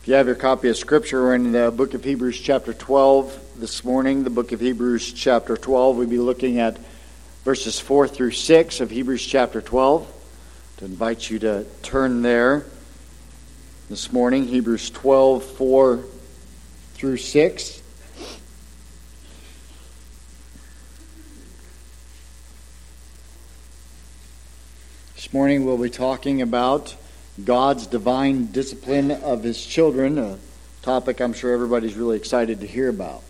[0.00, 3.58] If you have your copy of Scripture, we're in the book of Hebrews, chapter 12
[3.58, 4.24] this morning.
[4.24, 5.98] The book of Hebrews, chapter 12.
[5.98, 6.78] We'll be looking at
[7.44, 10.10] verses 4 through 6 of Hebrews, chapter 12.
[10.78, 12.64] To invite you to turn there
[13.90, 16.02] this morning, Hebrews 12, 4
[16.94, 17.82] through 6.
[25.14, 26.96] This morning we'll be talking about
[27.44, 30.38] God's divine discipline of his children, a
[30.82, 33.22] topic I'm sure everybody's really excited to hear about.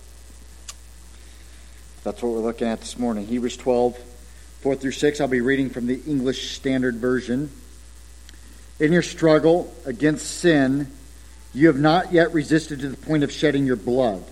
[2.02, 3.26] That's what we're looking at this morning.
[3.26, 3.96] Hebrews 12,
[4.62, 5.20] 4 through 6.
[5.20, 7.50] I'll be reading from the English Standard Version.
[8.78, 10.90] In your struggle against sin,
[11.52, 14.24] you have not yet resisted to the point of shedding your blood.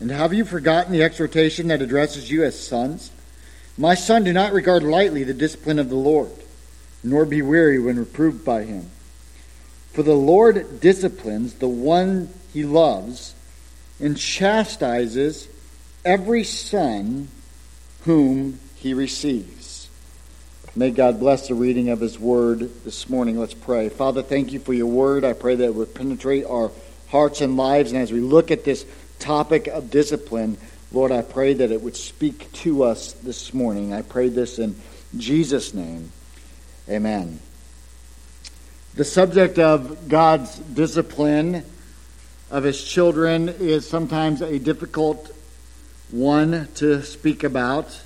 [0.00, 3.10] And have you forgotten the exhortation that addresses you as sons?
[3.78, 6.30] My son, do not regard lightly the discipline of the Lord
[7.04, 8.90] nor be weary when reproved by him.
[9.92, 13.34] For the Lord disciplines the one he loves
[14.00, 15.46] and chastises
[16.04, 17.28] every son
[18.04, 19.88] whom he receives.
[20.76, 23.38] May God bless the reading of his word this morning.
[23.38, 23.88] Let's pray.
[23.88, 25.24] Father, thank you for your word.
[25.24, 26.72] I pray that it would penetrate our
[27.08, 27.92] hearts and lives.
[27.92, 28.84] And as we look at this
[29.20, 30.56] topic of discipline,
[30.90, 33.92] Lord, I pray that it would speak to us this morning.
[33.92, 34.74] I pray this in
[35.16, 36.10] Jesus' name.
[36.88, 37.40] Amen.
[38.94, 41.64] The subject of God's discipline
[42.50, 45.34] of his children is sometimes a difficult
[46.10, 48.02] one to speak about.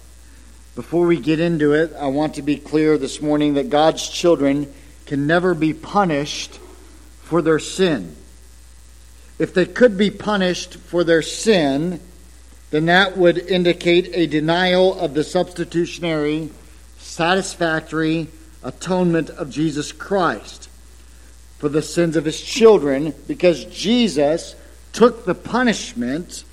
[0.76, 4.72] Before we get into it, I want to be clear this morning that God's children
[5.06, 6.60] can never be punished
[7.22, 8.14] for their sin.
[9.40, 12.00] If they could be punished for their sin,
[12.70, 16.50] then that would indicate a denial of the substitutionary,
[16.98, 18.28] satisfactory,
[18.62, 20.68] atonement of Jesus Christ
[21.58, 24.54] for the sins of his children because Jesus
[24.92, 26.44] took the punishment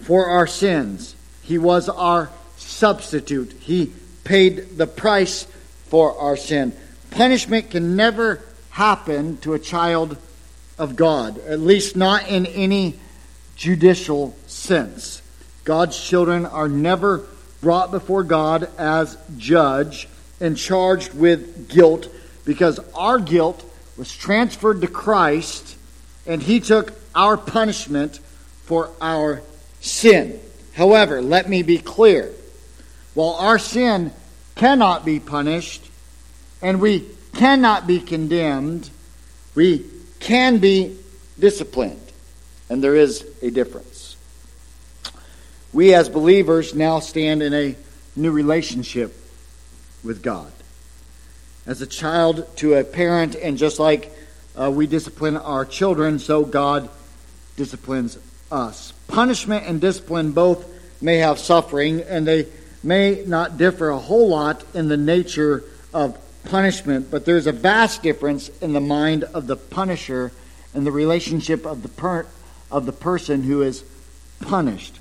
[0.00, 1.14] for our sins.
[1.42, 3.52] He was our substitute.
[3.60, 3.92] He
[4.24, 5.44] paid the price
[5.86, 6.72] for our sin.
[7.10, 10.16] Punishment can never happen to a child
[10.78, 12.94] of God, at least not in any
[13.56, 15.20] judicial sense.
[15.64, 17.26] God's children are never
[17.60, 20.08] brought before God as judge
[20.40, 22.08] and charged with guilt
[22.44, 23.64] because our guilt
[23.96, 25.76] was transferred to Christ
[26.26, 28.18] and he took our punishment
[28.64, 29.42] for our
[29.80, 30.40] sin.
[30.74, 32.32] However, let me be clear.
[33.14, 34.12] While our sin
[34.54, 35.84] cannot be punished
[36.62, 38.88] and we cannot be condemned,
[39.54, 39.84] we
[40.20, 40.96] can be
[41.38, 42.00] disciplined.
[42.68, 44.16] And there is a difference.
[45.72, 47.76] We as believers now stand in a
[48.16, 49.19] new relationship
[50.02, 50.52] with God.
[51.66, 54.12] As a child to a parent, and just like
[54.56, 56.88] uh, we discipline our children, so God
[57.56, 58.18] disciplines
[58.50, 58.92] us.
[59.08, 60.66] Punishment and discipline both
[61.02, 62.46] may have suffering, and they
[62.82, 68.02] may not differ a whole lot in the nature of punishment, but there's a vast
[68.02, 70.32] difference in the mind of the punisher
[70.74, 72.26] and the relationship of the per-
[72.70, 73.84] of the person who is
[74.40, 74.98] punished.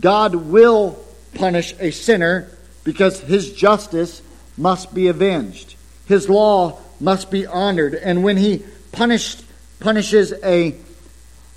[0.00, 0.98] God will
[1.34, 2.48] punish a sinner
[2.86, 4.22] because his justice
[4.56, 5.74] must be avenged.
[6.06, 7.96] His law must be honored.
[7.96, 9.44] And when he punished,
[9.80, 10.76] punishes a,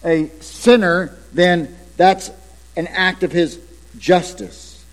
[0.04, 2.32] a sinner, then that's
[2.76, 3.60] an act of his
[4.00, 4.84] justice.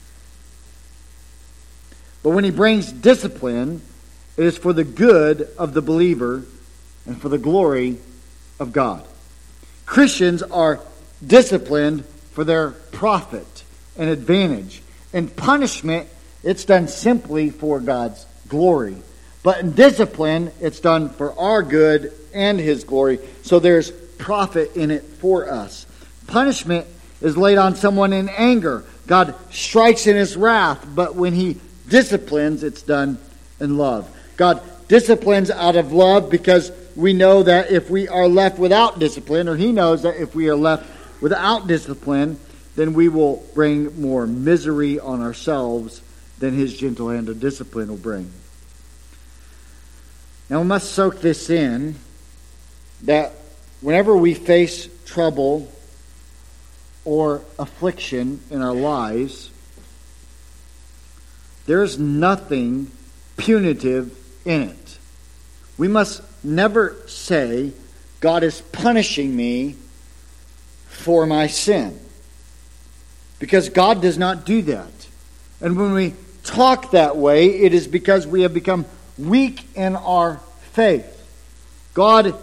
[2.23, 3.81] But when he brings discipline,
[4.37, 6.45] it is for the good of the believer
[7.07, 7.97] and for the glory
[8.61, 9.07] of God.
[9.87, 10.81] Christians are
[11.27, 13.65] disciplined for their profit
[13.97, 14.83] and advantage.
[15.15, 16.09] And punishment
[16.47, 18.97] it's done simply for God's glory.
[19.43, 23.19] But in discipline, it's done for our good and His glory.
[23.43, 25.87] So there's profit in it for us.
[26.29, 26.87] Punishment
[27.21, 28.85] is laid on someone in anger.
[29.09, 33.19] God strikes in His wrath, but when He disciplines, it's done
[33.59, 34.09] in love.
[34.37, 39.49] God disciplines out of love because we know that if we are left without discipline,
[39.49, 40.89] or He knows that if we are left
[41.21, 42.39] without discipline,
[42.77, 46.03] then we will bring more misery on ourselves
[46.39, 48.31] than his gentle hand of discipline will bring.
[50.49, 51.97] Now we must soak this in
[53.03, 53.33] that
[53.81, 55.71] whenever we face trouble
[57.05, 59.51] or affliction in our lives,
[61.67, 62.91] there is nothing
[63.37, 64.99] punitive in it.
[65.79, 67.73] We must never say,
[68.21, 69.77] God is punishing me
[70.87, 71.99] for my sin.
[73.39, 74.93] Because God does not do that.
[75.61, 76.15] And when we
[76.47, 78.87] talk that way, it is because we have become
[79.19, 80.37] weak in our
[80.73, 81.13] faith.
[81.95, 82.35] God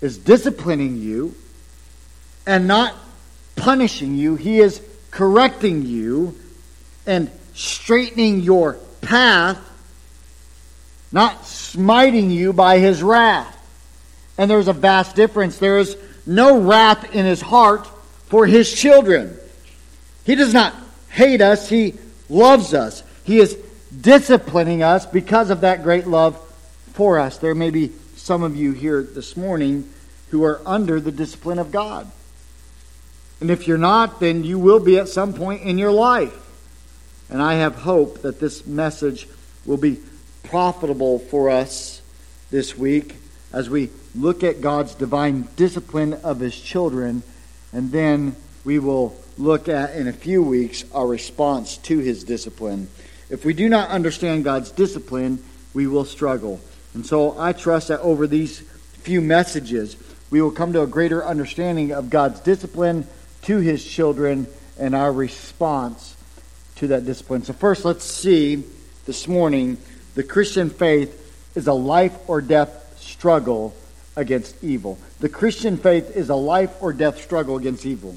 [0.00, 1.34] is disciplining you
[2.46, 2.94] and not
[3.56, 4.36] punishing you.
[4.36, 6.36] He is correcting you
[7.06, 9.58] and straightening your path,
[11.12, 13.56] not smiting you by his wrath.
[14.38, 15.58] And there's a vast difference.
[15.58, 15.96] There is
[16.26, 17.86] no wrath in his heart
[18.26, 19.36] for his children.
[20.24, 20.74] He does not
[21.08, 21.94] hate us, he
[22.30, 23.02] loves us.
[23.24, 23.58] He is
[24.00, 26.38] disciplining us because of that great love
[26.92, 27.38] for us.
[27.38, 29.88] There may be some of you here this morning
[30.30, 32.10] who are under the discipline of God.
[33.40, 36.36] And if you're not, then you will be at some point in your life.
[37.30, 39.28] And I have hope that this message
[39.64, 39.98] will be
[40.42, 42.02] profitable for us
[42.50, 43.16] this week
[43.52, 47.22] as we look at God's divine discipline of his children,
[47.72, 52.88] and then we will look at in a few weeks our response to his discipline.
[53.28, 55.42] If we do not understand God's discipline,
[55.72, 56.60] we will struggle.
[56.94, 58.60] And so I trust that over these
[59.02, 59.96] few messages,
[60.30, 63.06] we will come to a greater understanding of God's discipline
[63.42, 64.46] to his children
[64.78, 66.16] and our response
[66.76, 67.42] to that discipline.
[67.44, 68.64] So, first, let's see
[69.06, 69.76] this morning
[70.14, 71.16] the Christian faith
[71.54, 73.74] is a life or death struggle
[74.16, 74.98] against evil.
[75.20, 78.16] The Christian faith is a life or death struggle against evil.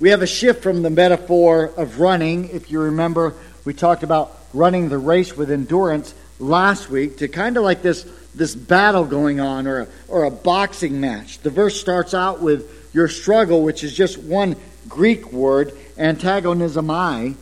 [0.00, 2.50] We have a shift from the metaphor of running.
[2.50, 3.34] If you remember,
[3.64, 8.06] we talked about running the race with endurance last week to kind of like this,
[8.32, 11.40] this battle going on or a, or a boxing match.
[11.40, 14.54] The verse starts out with your struggle, which is just one
[14.88, 17.34] Greek word, antagonismai,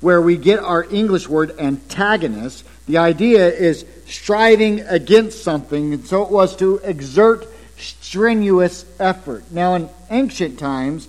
[0.00, 2.64] where we get our English word antagonist.
[2.86, 9.50] The idea is striving against something, and so it was to exert strenuous effort.
[9.50, 11.08] Now, in ancient times,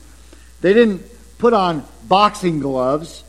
[0.66, 1.06] they didn't
[1.38, 3.24] put on boxing gloves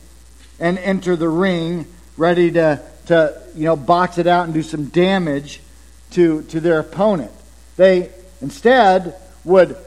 [0.59, 1.85] and enter the ring
[2.17, 5.61] ready to, to you know, box it out and do some damage
[6.13, 7.31] to, to their opponent.
[7.75, 8.09] They
[8.41, 9.13] instead
[9.43, 9.77] would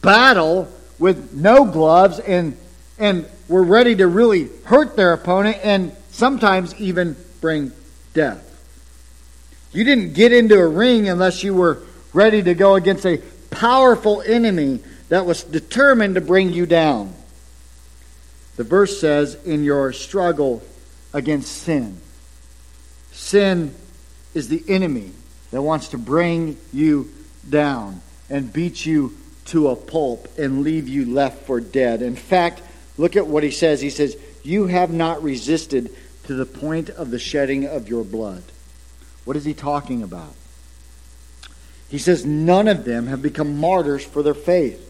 [0.00, 0.68] battle
[0.98, 2.56] with no gloves and,
[2.98, 7.70] and were ready to really hurt their opponent and sometimes even bring
[8.12, 8.44] death.
[9.72, 11.78] You didn't get into a ring unless you were
[12.12, 13.18] ready to go against a
[13.52, 14.80] powerful enemy
[15.12, 17.12] that was determined to bring you down.
[18.56, 20.62] The verse says, in your struggle
[21.12, 21.98] against sin.
[23.10, 23.74] Sin
[24.32, 25.10] is the enemy
[25.50, 27.12] that wants to bring you
[27.46, 28.00] down
[28.30, 29.14] and beat you
[29.48, 32.00] to a pulp and leave you left for dead.
[32.00, 32.62] In fact,
[32.96, 33.82] look at what he says.
[33.82, 35.94] He says, You have not resisted
[36.24, 38.44] to the point of the shedding of your blood.
[39.26, 40.32] What is he talking about?
[41.90, 44.88] He says, None of them have become martyrs for their faith.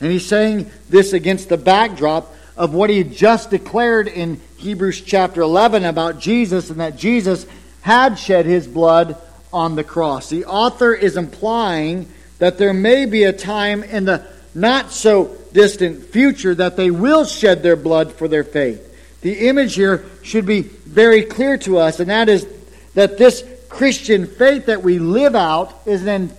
[0.00, 5.40] And he's saying this against the backdrop of what he just declared in Hebrews chapter
[5.40, 7.46] 11 about Jesus and that Jesus
[7.82, 9.16] had shed his blood
[9.52, 10.28] on the cross.
[10.28, 12.08] The author is implying
[12.38, 17.24] that there may be a time in the not so distant future that they will
[17.24, 18.84] shed their blood for their faith.
[19.20, 22.46] The image here should be very clear to us, and that is
[22.94, 26.30] that this Christian faith that we live out is an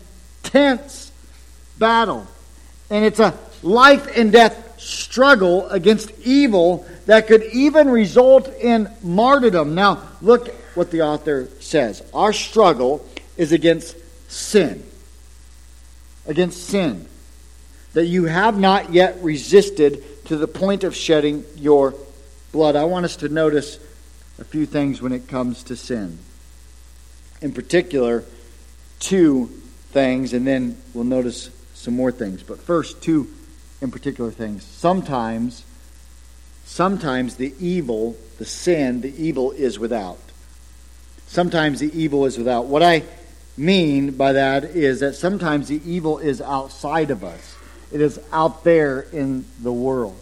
[0.44, 1.12] intense
[1.78, 2.28] battle.
[2.90, 9.76] And it's a life and death struggle against evil that could even result in martyrdom.
[9.76, 12.04] Now, look what the author says.
[12.14, 13.98] Our struggle is against
[14.32, 14.84] sin.
[16.28, 17.08] Against sin.
[17.94, 21.96] That you have not yet resisted to the point of shedding your
[22.52, 22.76] blood.
[22.76, 23.80] I want us to notice
[24.38, 26.20] a few things when it comes to sin.
[27.42, 28.24] In particular,
[29.00, 29.48] two
[29.92, 32.44] things, and then we'll notice some more things.
[32.44, 33.28] But first, two
[33.82, 34.64] in particular things.
[34.64, 35.64] Sometimes,
[36.66, 40.20] sometimes the evil, the sin, the evil is without.
[41.28, 42.66] Sometimes the evil is without.
[42.66, 43.04] What I
[43.56, 47.56] mean by that is that sometimes the evil is outside of us.
[47.92, 50.20] It is out there in the world.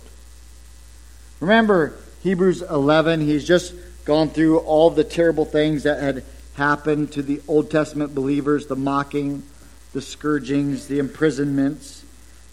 [1.40, 3.74] Remember Hebrews 11, he's just
[4.06, 6.24] gone through all the terrible things that had
[6.56, 9.44] happened to the Old Testament believers the mocking,
[9.94, 11.97] the scourgings, the imprisonments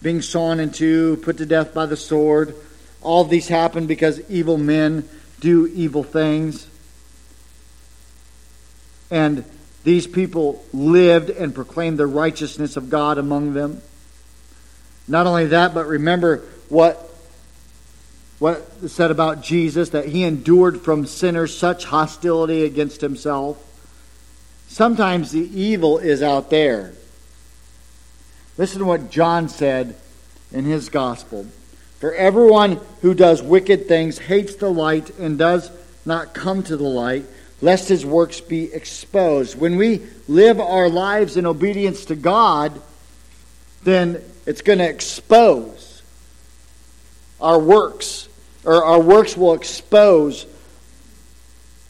[0.05, 2.55] being sawn in two, put to death by the sword.
[3.01, 5.09] All of these happen because evil men
[5.39, 6.67] do evil things.
[9.09, 9.43] And
[9.83, 13.81] these people lived and proclaimed the righteousness of God among them.
[15.07, 17.01] Not only that, but remember what
[18.37, 23.57] what said about Jesus that he endured from sinners such hostility against himself.
[24.67, 26.93] Sometimes the evil is out there.
[28.57, 29.95] Listen to what John said
[30.51, 31.45] in his gospel.
[31.99, 35.71] For everyone who does wicked things hates the light and does
[36.05, 37.25] not come to the light,
[37.61, 39.57] lest his works be exposed.
[39.59, 42.79] When we live our lives in obedience to God,
[43.83, 46.03] then it's going to expose
[47.41, 48.29] our works,
[48.63, 50.45] or our works will expose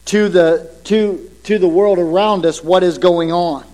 [0.06, 3.64] to the, to, to the world around us what is going on.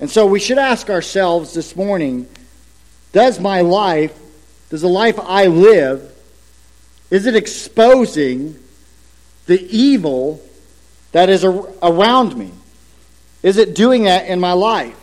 [0.00, 2.28] And so we should ask ourselves this morning
[3.12, 4.16] does my life,
[4.70, 6.14] does the life I live,
[7.10, 8.58] is it exposing
[9.46, 10.42] the evil
[11.12, 12.52] that is around me?
[13.42, 14.94] Is it doing that in my life?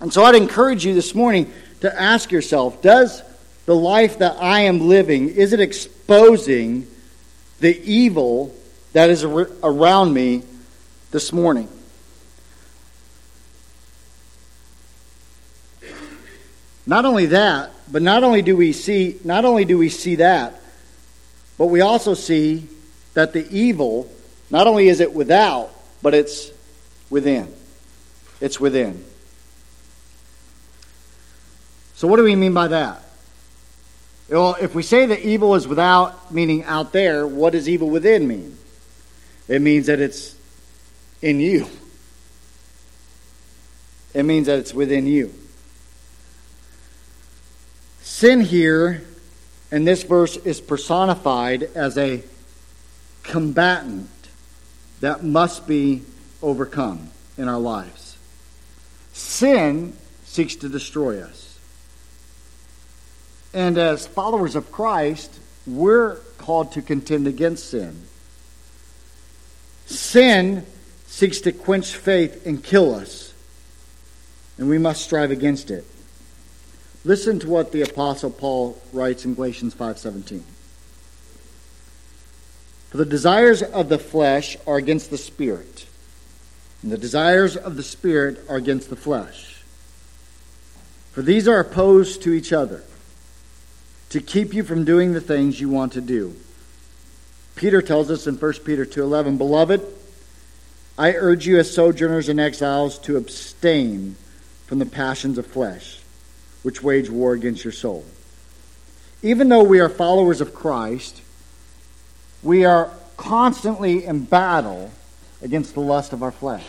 [0.00, 3.22] And so I'd encourage you this morning to ask yourself, does
[3.66, 6.86] the life that I am living, is it exposing
[7.58, 8.54] the evil
[8.92, 10.42] that is around me
[11.10, 11.68] this morning?
[16.90, 20.60] Not only that, but not only do we see not only do we see that,
[21.56, 22.66] but we also see
[23.14, 24.10] that the evil
[24.50, 25.70] not only is it without,
[26.02, 26.50] but it's
[27.08, 27.54] within.
[28.40, 29.04] It's within.
[31.94, 33.04] So what do we mean by that?
[34.28, 38.26] Well, if we say that evil is without, meaning out there, what does evil within
[38.26, 38.58] mean?
[39.46, 40.34] It means that it's
[41.22, 41.68] in you.
[44.12, 45.32] It means that it's within you.
[48.10, 49.02] Sin here
[49.70, 52.22] in this verse is personified as a
[53.22, 54.10] combatant
[55.00, 56.02] that must be
[56.42, 58.18] overcome in our lives.
[59.12, 61.58] Sin seeks to destroy us.
[63.54, 65.32] And as followers of Christ,
[65.64, 68.02] we're called to contend against sin.
[69.86, 70.66] Sin
[71.06, 73.32] seeks to quench faith and kill us,
[74.58, 75.86] and we must strive against it.
[77.04, 80.42] Listen to what the apostle Paul writes in Galatians 5:17.
[82.90, 85.86] For the desires of the flesh are against the spirit,
[86.82, 89.62] and the desires of the spirit are against the flesh.
[91.12, 92.82] For these are opposed to each other
[94.10, 96.34] to keep you from doing the things you want to do.
[97.54, 99.80] Peter tells us in 1 Peter 2:11, "Beloved,
[100.98, 104.16] I urge you as sojourners and exiles to abstain
[104.66, 105.99] from the passions of flesh,
[106.62, 108.04] which wage war against your soul."
[109.22, 111.20] Even though we are followers of Christ,
[112.42, 114.90] we are constantly in battle
[115.42, 116.66] against the lust of our flesh.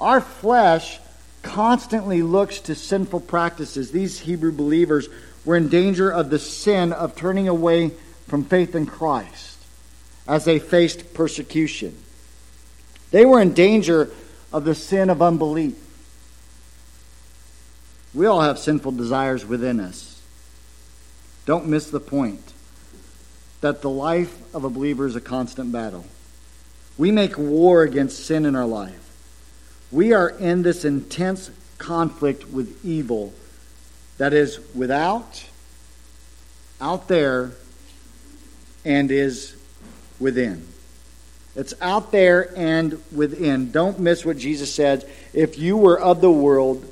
[0.00, 1.00] Our flesh
[1.42, 3.90] constantly looks to sinful practices.
[3.90, 5.08] These Hebrew believers
[5.44, 7.92] were in danger of the sin of turning away
[8.28, 9.58] from faith in Christ
[10.26, 11.94] as they faced persecution.
[13.10, 14.10] They were in danger
[14.52, 15.74] of the sin of unbelief.
[18.14, 20.22] We all have sinful desires within us.
[21.46, 22.52] Don't miss the point
[23.60, 26.06] that the life of a believer is a constant battle.
[26.96, 29.00] We make war against sin in our life.
[29.90, 33.32] We are in this intense conflict with evil
[34.18, 35.44] that is without,
[36.80, 37.52] out there,
[38.84, 39.56] and is
[40.20, 40.66] within.
[41.56, 43.70] It's out there and within.
[43.70, 45.08] Don't miss what Jesus said.
[45.32, 46.90] If you were of the world,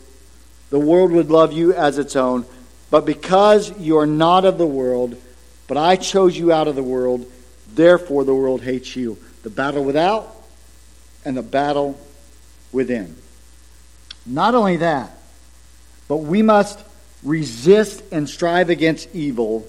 [0.72, 2.46] the world would love you as its own.
[2.90, 5.20] But because you are not of the world,
[5.68, 7.30] but I chose you out of the world,
[7.74, 9.18] therefore the world hates you.
[9.42, 10.34] The battle without
[11.26, 12.00] and the battle
[12.72, 13.14] within.
[14.24, 15.10] Not only that,
[16.08, 16.80] but we must
[17.22, 19.68] resist and strive against evil,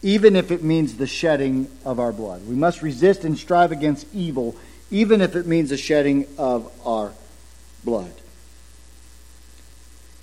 [0.00, 2.48] even if it means the shedding of our blood.
[2.48, 4.56] We must resist and strive against evil,
[4.90, 7.12] even if it means the shedding of our
[7.84, 8.12] blood.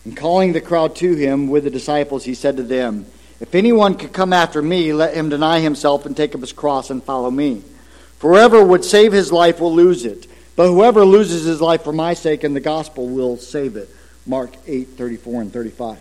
[0.06, 3.06] In calling the crowd to him with the disciples, he said to them,
[3.40, 6.90] if anyone could come after me, let him deny himself and take up his cross
[6.90, 7.64] and follow me.
[8.18, 10.28] For whoever would save his life will lose it,
[10.58, 13.90] but whoever loses his life for my sake and the gospel will save it.
[14.26, 16.00] Mark 8, 34 and 35.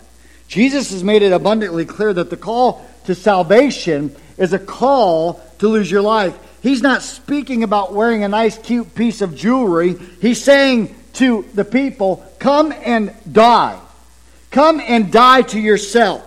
[0.49, 5.69] Jesus has made it abundantly clear that the call to salvation is a call to
[5.69, 6.37] lose your life.
[6.61, 9.95] He's not speaking about wearing a nice, cute piece of jewelry.
[10.21, 13.79] He's saying to the people, Come and die.
[14.51, 16.25] Come and die to yourself.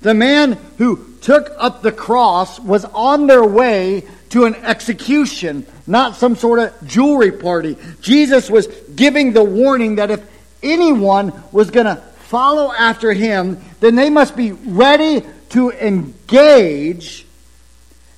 [0.00, 6.16] The man who took up the cross was on their way to an execution, not
[6.16, 7.76] some sort of jewelry party.
[8.00, 10.22] Jesus was giving the warning that if
[10.62, 17.26] anyone was going to follow after him, then they must be ready to engage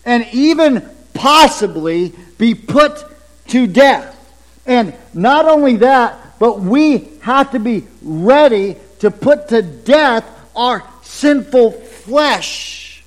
[0.04, 3.04] and even possibly be put
[3.48, 4.14] to death.
[4.66, 10.24] And not only that, but we have to be ready to put to death
[10.54, 13.02] our sinful flesh.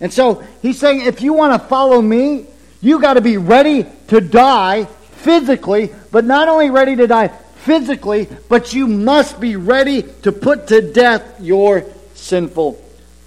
[0.00, 2.46] And so he's saying if you want to follow me,
[2.80, 8.28] you got to be ready to die physically, but not only ready to die physically,
[8.48, 12.74] but you must be ready to put to death your sinful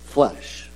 [0.06, 0.70] flesh.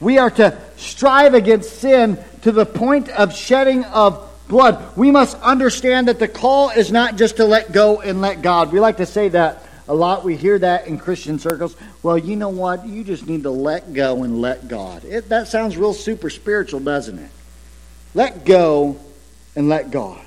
[0.00, 4.96] We are to strive against sin to the point of shedding of blood.
[4.96, 8.72] We must understand that the call is not just to let go and let God.
[8.72, 10.24] We like to say that a lot.
[10.24, 11.76] We hear that in Christian circles.
[12.02, 12.86] Well, you know what?
[12.86, 15.04] You just need to let go and let God.
[15.04, 17.30] It, that sounds real super spiritual, doesn't it?
[18.14, 18.98] Let go
[19.56, 20.24] and let God.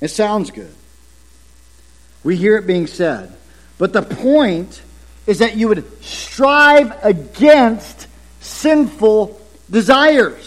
[0.00, 0.74] It sounds good.
[2.22, 3.34] We hear it being said.
[3.78, 4.82] But the point
[5.26, 8.08] is that you would strive against
[8.40, 9.40] sinful
[9.70, 10.45] desires.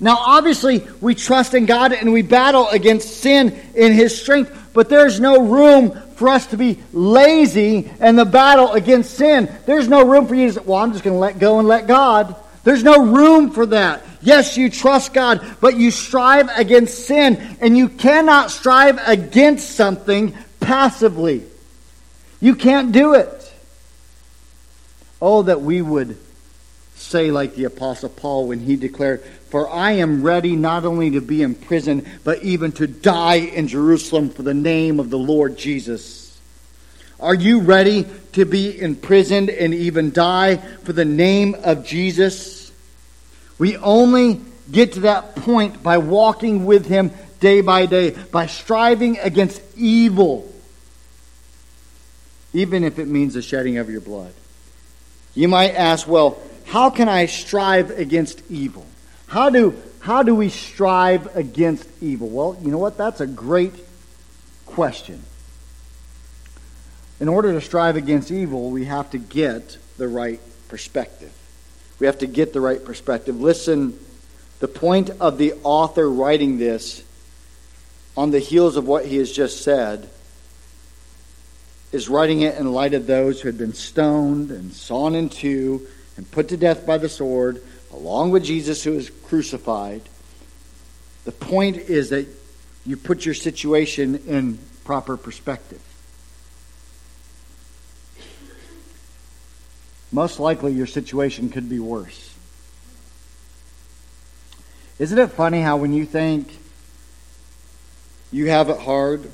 [0.00, 4.88] Now, obviously, we trust in God and we battle against sin in His strength, but
[4.88, 9.52] there's no room for us to be lazy in the battle against sin.
[9.66, 11.66] There's no room for you to say, well, I'm just going to let go and
[11.66, 12.36] let God.
[12.62, 14.04] There's no room for that.
[14.20, 20.36] Yes, you trust God, but you strive against sin, and you cannot strive against something
[20.60, 21.42] passively.
[22.40, 23.52] You can't do it.
[25.20, 26.16] Oh, that we would
[27.08, 31.20] say, like the Apostle Paul when he declared, For I am ready not only to
[31.20, 35.56] be in prison, but even to die in Jerusalem for the name of the Lord
[35.56, 36.38] Jesus.
[37.20, 42.70] Are you ready to be imprisoned and even die for the name of Jesus?
[43.58, 47.10] We only get to that point by walking with Him
[47.40, 50.52] day by day, by striving against evil,
[52.52, 54.32] even if it means the shedding of your blood.
[55.34, 58.86] You might ask, well, how can I strive against evil?
[59.26, 62.28] How do, how do we strive against evil?
[62.28, 62.98] Well, you know what?
[62.98, 63.72] That's a great
[64.66, 65.22] question.
[67.20, 71.32] In order to strive against evil, we have to get the right perspective.
[72.00, 73.40] We have to get the right perspective.
[73.40, 73.98] Listen,
[74.60, 77.02] the point of the author writing this
[78.14, 80.10] on the heels of what he has just said
[81.92, 85.86] is writing it in light of those who had been stoned and sawn in two
[86.18, 90.02] and put to death by the sword, along with Jesus who was crucified.
[91.24, 92.26] The point is that
[92.84, 95.80] you put your situation in proper perspective.
[100.10, 102.34] Most likely, your situation could be worse.
[104.98, 106.48] Isn't it funny how when you think
[108.32, 109.30] you have it hard,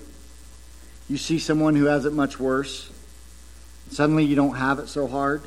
[1.09, 2.90] you see someone who has it much worse,
[3.90, 5.42] suddenly you don't have it so hard?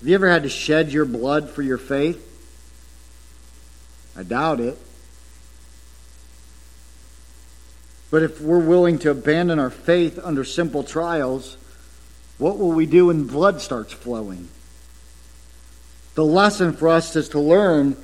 [0.00, 2.26] Have you ever had to shed your blood for your faith?
[4.16, 4.78] I doubt it.
[8.10, 11.58] But if we're willing to abandon our faith under simple trials,
[12.38, 14.48] what will we do when blood starts flowing?
[16.14, 17.94] The lesson for us is to learn,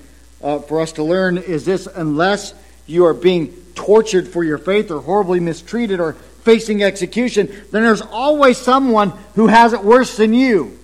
[0.43, 2.53] uh, for us to learn is this: unless
[2.87, 8.03] you are being tortured for your faith, or horribly mistreated, or facing execution, then there's
[8.03, 10.79] always someone who has it worse than you.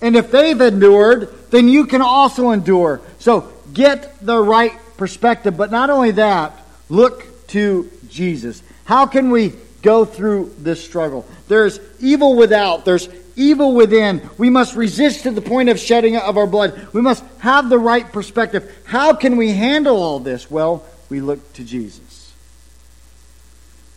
[0.00, 3.00] And if they've endured, then you can also endure.
[3.18, 5.56] So get the right perspective.
[5.56, 6.58] But not only that,
[6.88, 8.62] look to Jesus.
[8.84, 11.26] How can we go through this struggle?
[11.48, 14.28] There's evil without, there's evil within.
[14.36, 16.88] We must resist to the point of shedding of our blood.
[16.92, 18.76] We must have the right perspective.
[18.84, 20.50] How can we handle all this?
[20.50, 22.32] Well, we look to Jesus.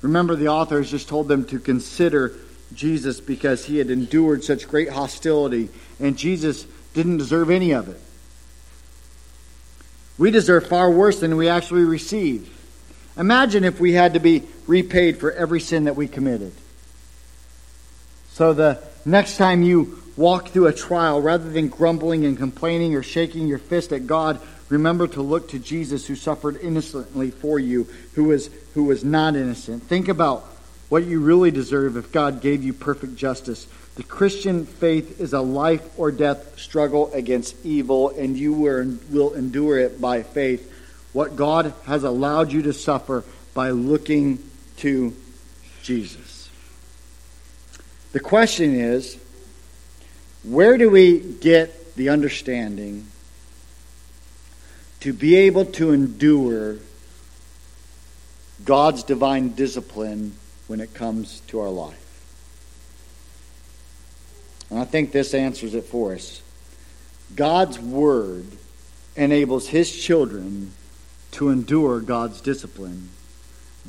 [0.01, 2.33] Remember, the author has just told them to consider
[2.75, 7.99] Jesus because he had endured such great hostility, and Jesus didn't deserve any of it.
[10.17, 12.49] We deserve far worse than we actually receive.
[13.17, 16.53] Imagine if we had to be repaid for every sin that we committed.
[18.33, 23.03] So the next time you walk through a trial, rather than grumbling and complaining or
[23.03, 27.87] shaking your fist at God, remember to look to Jesus who suffered innocently for you,
[28.13, 29.83] who was, who was not innocent.
[29.83, 30.45] Think about
[30.91, 33.65] what you really deserve if God gave you perfect justice.
[33.95, 39.79] The Christian faith is a life or death struggle against evil, and you will endure
[39.79, 40.69] it by faith.
[41.13, 43.23] What God has allowed you to suffer
[43.53, 44.43] by looking
[44.79, 45.15] to
[45.81, 46.49] Jesus.
[48.11, 49.17] The question is
[50.43, 53.07] where do we get the understanding
[54.99, 56.79] to be able to endure
[58.65, 60.35] God's divine discipline
[60.71, 62.23] when it comes to our life.
[64.69, 66.41] And I think this answers it for us.
[67.35, 68.45] God's Word
[69.17, 70.71] enables His children
[71.31, 73.09] to endure God's discipline.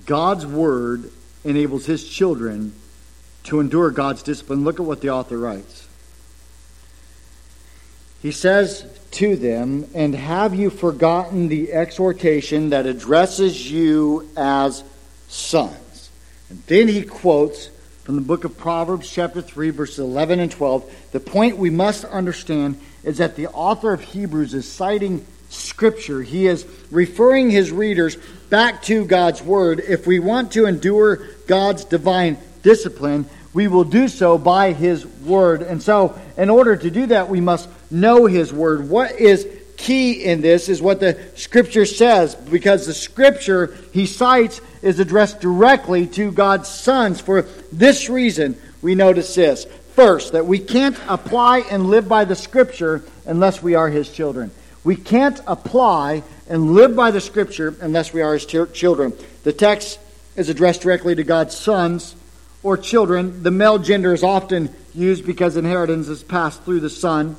[0.07, 1.13] God's Word
[1.45, 2.75] enables His children
[3.45, 4.65] to endure God's discipline.
[4.65, 5.87] Look at what the author writes.
[8.23, 14.83] He says to them, and have you forgotten the exhortation that addresses you as
[15.29, 15.77] sons?
[16.53, 17.71] And then he quotes
[18.05, 21.09] from the book of Proverbs, chapter 3, verses 11 and 12.
[21.13, 26.21] The point we must understand is that the author of Hebrews is citing Scripture.
[26.21, 28.19] He is referring his readers
[28.51, 29.81] back to God's Word.
[29.81, 35.63] If we want to endure God's divine discipline, we will do so by His Word.
[35.63, 38.91] And so, in order to do that, we must know His Word.
[38.91, 39.47] What is
[39.79, 45.41] key in this is what the Scripture says, because the Scripture he cites is addressed
[45.41, 47.21] directly to God's sons.
[47.21, 47.43] For
[47.73, 49.65] this reason, we notice this.
[49.95, 54.51] First, that we can't apply and live by the Scripture unless we are His children.
[54.85, 59.13] We can't apply and live by the Scripture unless we are His children.
[59.45, 60.01] The text
[60.35, 62.17] is addressed directly to God's sons
[62.63, 63.43] or children.
[63.43, 67.37] The male gender is often used because inheritance is passed through the son.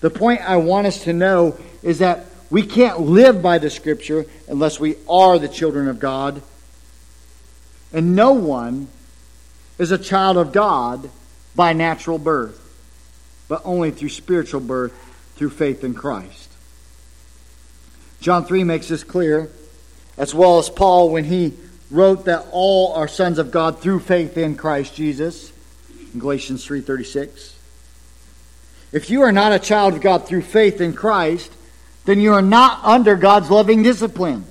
[0.00, 4.24] The point I want us to know is that we can't live by the Scripture
[4.46, 6.40] unless we are the children of God.
[7.92, 8.88] And no one
[9.78, 11.10] is a child of God
[11.54, 12.60] by natural birth,
[13.48, 14.92] but only through spiritual birth
[15.36, 16.48] through faith in Christ.
[18.20, 19.50] John 3 makes this clear,
[20.16, 21.54] as well as Paul when he
[21.90, 25.52] wrote that all are sons of God through faith in Christ Jesus
[26.12, 27.54] in Galatians 3:36.
[28.92, 31.52] If you are not a child of God through faith in Christ,
[32.04, 34.44] then you are not under God's loving discipline.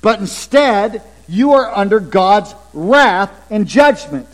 [0.00, 4.26] But instead, you are under God's wrath and judgment,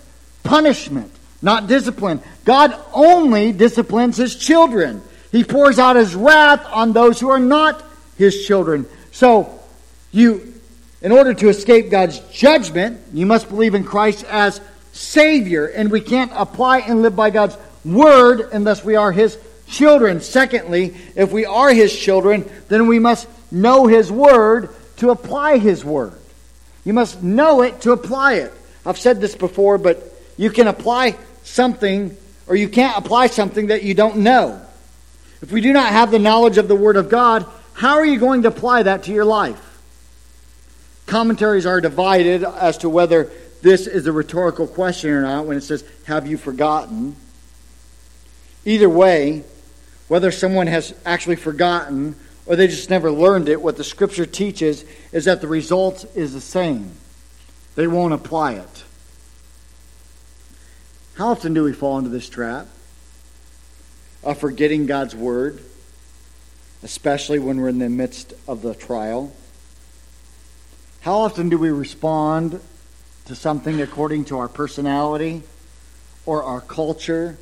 [0.42, 1.10] punishment,
[1.42, 2.20] not discipline.
[2.44, 5.02] God only disciplines his children.
[5.32, 7.82] He pours out his wrath on those who are not
[8.16, 8.86] his children.
[9.10, 9.60] So,
[10.12, 10.54] you
[11.04, 14.58] in order to escape God's judgment, you must believe in Christ as
[14.94, 15.66] Savior.
[15.66, 20.22] And we can't apply and live by God's Word unless we are His children.
[20.22, 25.84] Secondly, if we are His children, then we must know His Word to apply His
[25.84, 26.14] Word.
[26.84, 28.52] You must know it to apply it.
[28.84, 30.02] I've said this before, but
[30.36, 32.16] you can apply something
[32.46, 34.60] or you can't apply something that you don't know.
[35.40, 38.18] If we do not have the knowledge of the Word of God, how are you
[38.18, 39.60] going to apply that to your life?
[41.06, 43.30] Commentaries are divided as to whether
[43.62, 47.16] this is a rhetorical question or not when it says, Have you forgotten?
[48.64, 49.44] Either way,
[50.08, 52.14] whether someone has actually forgotten
[52.46, 56.34] or they just never learned it, what the scripture teaches is that the result is
[56.34, 56.92] the same.
[57.74, 58.84] They won't apply it.
[61.14, 62.66] How often do we fall into this trap
[64.22, 65.62] of forgetting God's word,
[66.82, 69.32] especially when we're in the midst of the trial?
[71.00, 72.60] How often do we respond
[73.26, 75.42] to something according to our personality
[76.26, 77.38] or our culture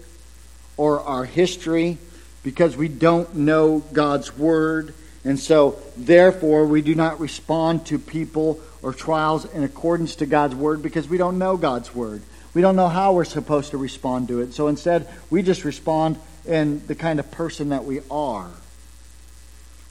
[0.77, 1.99] or our history
[2.43, 4.95] because we don't know God's Word?
[5.25, 10.55] And so, therefore, we do not respond to people or trials in accordance to God's
[10.55, 12.23] Word because we don't know God's Word.
[12.55, 14.53] We don't know how we're supposed to respond to it.
[14.53, 18.51] So instead, we just respond in the kind of person that we are.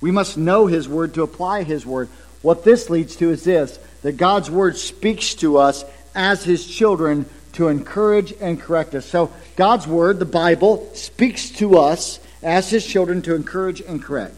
[0.01, 2.09] We must know His Word to apply His Word.
[2.41, 5.85] What this leads to is this that God's word speaks to us
[6.15, 9.05] as his children to encourage and correct us.
[9.05, 14.35] So, God's word, the Bible, speaks to us as his children to encourage and correct.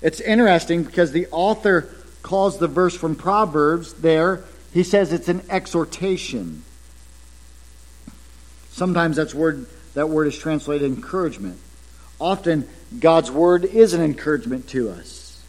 [0.00, 1.88] It's interesting because the author
[2.22, 6.62] calls the verse from Proverbs there, he says it's an exhortation.
[8.70, 11.58] Sometimes that's word, that word is translated encouragement.
[12.20, 15.42] Often, God's word is an encouragement to us.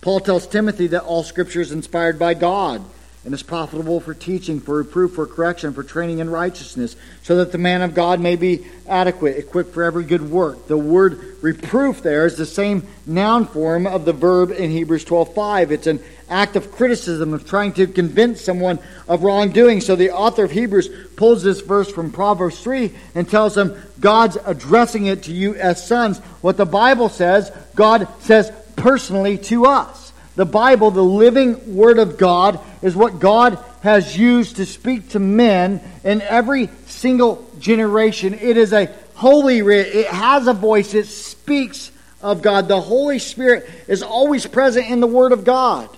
[0.00, 2.84] Paul tells Timothy that all scripture is inspired by God
[3.24, 7.52] and is profitable for teaching, for reproof, for correction, for training in righteousness, so that
[7.52, 10.66] the man of God may be adequate, equipped for every good work.
[10.66, 15.70] The word reproof there is the same noun form of the verb in Hebrews 12:5.
[15.70, 19.80] It's an act of criticism of trying to convince someone of wrongdoing.
[19.80, 24.38] So the author of Hebrews pulls this verse from Proverbs 3 and tells them God's
[24.44, 26.18] addressing it to you as sons.
[26.40, 30.01] What the Bible says, God says personally to us.
[30.34, 35.18] The Bible, the living Word of God, is what God has used to speak to
[35.18, 38.34] men in every single generation.
[38.34, 41.90] It is a holy writ, it has a voice, it speaks
[42.22, 42.68] of God.
[42.68, 45.88] The Holy Spirit is always present in the Word of God,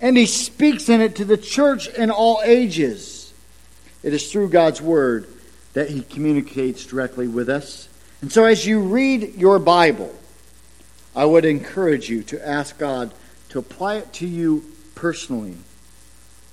[0.00, 3.32] and He speaks in it to the church in all ages.
[4.02, 5.26] It is through God's Word
[5.72, 7.88] that He communicates directly with us.
[8.22, 10.14] And so, as you read your Bible,
[11.16, 13.12] I would encourage you to ask God
[13.50, 15.56] to apply it to you personally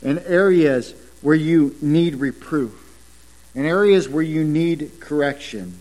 [0.02, 2.96] in areas where you need reproof,
[3.56, 5.78] in areas where you need correction.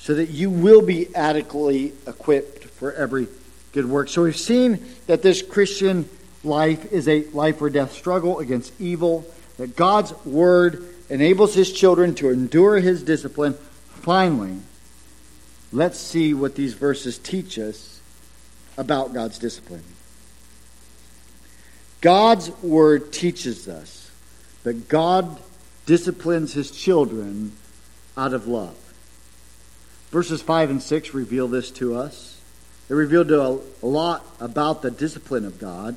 [0.00, 3.28] so that you will be adequately equipped for every
[3.72, 4.08] good work.
[4.08, 6.08] So we've seen that this Christian
[6.42, 9.26] life is a life or death struggle against evil,
[9.58, 13.52] that God's word enables his children to endure his discipline.
[14.00, 14.56] Finally,
[15.70, 18.00] let's see what these verses teach us
[18.78, 19.84] about God's discipline.
[22.00, 24.10] God's word teaches us
[24.62, 25.40] that God
[25.86, 27.52] disciplines his children
[28.16, 28.76] out of love.
[30.10, 32.40] Verses 5 and 6 reveal this to us.
[32.88, 35.96] They reveal a, a lot about the discipline of God.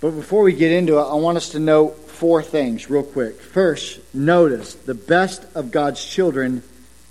[0.00, 3.40] But before we get into it, I want us to note four things real quick.
[3.40, 6.62] First, notice the best of God's children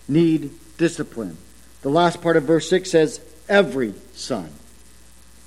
[0.08, 1.38] need discipline.
[1.82, 4.50] The last part of verse 6 says, every son.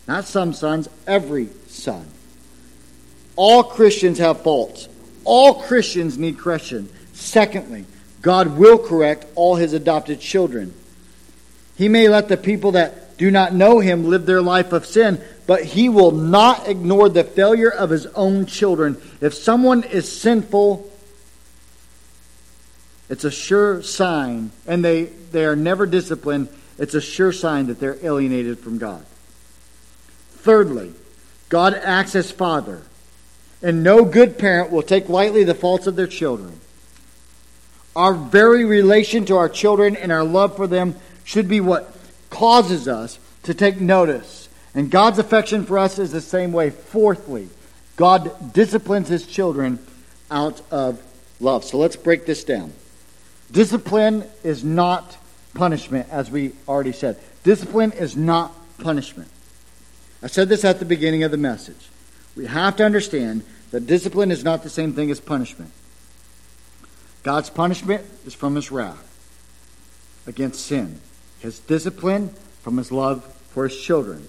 [0.09, 2.07] Not some sons, every son.
[3.37, 4.89] All Christians have faults.
[5.23, 6.89] All Christians need correction.
[7.13, 7.85] Secondly,
[8.23, 10.75] God will correct all his adopted children.
[11.77, 15.21] He may let the people that do not know him live their life of sin,
[15.47, 19.01] but he will not ignore the failure of his own children.
[19.21, 20.91] If someone is sinful,
[23.11, 27.79] it's a sure sign, and they, they are never disciplined, it's a sure sign that
[27.79, 29.05] they're alienated from God.
[30.41, 30.93] Thirdly,
[31.49, 32.83] God acts as Father,
[33.63, 36.61] and no good parent will take lightly the faults of their children.
[37.97, 41.93] Our very relation to our children and our love for them should be what
[42.31, 44.49] causes us to take notice.
[44.75, 46.71] And God's affection for us is the same way.
[46.71, 47.49] Fourthly,
[47.97, 49.79] God disciplines his children
[50.31, 51.03] out of
[51.41, 51.65] love.
[51.65, 52.73] So let's break this down.
[53.51, 55.17] Discipline is not
[55.55, 57.19] punishment, as we already said.
[57.43, 59.31] Discipline is not punishment.
[60.23, 61.89] I said this at the beginning of the message.
[62.37, 65.71] We have to understand that discipline is not the same thing as punishment.
[67.23, 69.05] God's punishment is from his wrath
[70.27, 71.01] against sin,
[71.41, 72.31] his discipline
[72.63, 74.29] from his love for his children.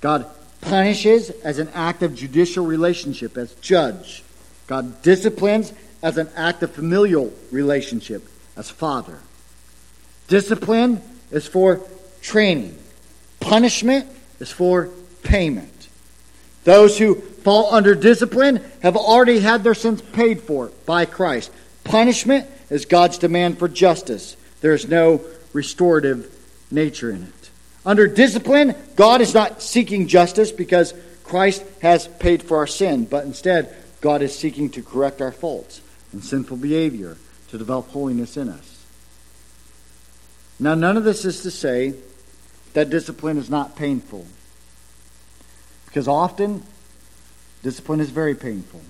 [0.00, 0.26] God
[0.60, 4.22] punishes as an act of judicial relationship, as judge.
[4.66, 9.18] God disciplines as an act of familial relationship, as father.
[10.28, 11.80] Discipline is for
[12.20, 12.76] training,
[13.40, 14.06] punishment
[14.40, 14.90] is for
[15.24, 15.88] payment.
[16.62, 21.50] Those who fall under discipline have already had their sins paid for by Christ.
[21.82, 24.36] Punishment is God's demand for justice.
[24.60, 25.20] There is no
[25.52, 26.34] restorative
[26.70, 27.50] nature in it.
[27.84, 33.24] Under discipline, God is not seeking justice because Christ has paid for our sin, but
[33.24, 35.82] instead, God is seeking to correct our faults
[36.12, 37.16] and sinful behavior
[37.48, 38.84] to develop holiness in us.
[40.58, 41.94] Now, none of this is to say
[42.72, 44.26] that discipline is not painful.
[45.94, 46.64] Because often,
[47.62, 48.80] discipline is very painful.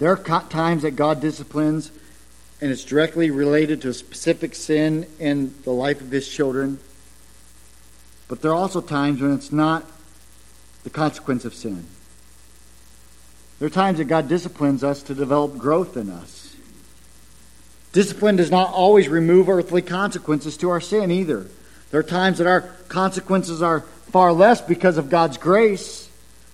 [0.00, 0.16] There are
[0.48, 1.92] times that God disciplines,
[2.60, 6.80] and it's directly related to a specific sin in the life of His children.
[8.26, 9.84] But there are also times when it's not
[10.82, 11.86] the consequence of sin.
[13.60, 16.56] There are times that God disciplines us to develop growth in us.
[17.92, 21.46] Discipline does not always remove earthly consequences to our sin either.
[21.92, 26.08] There are times that our consequences are far less because of God's grace.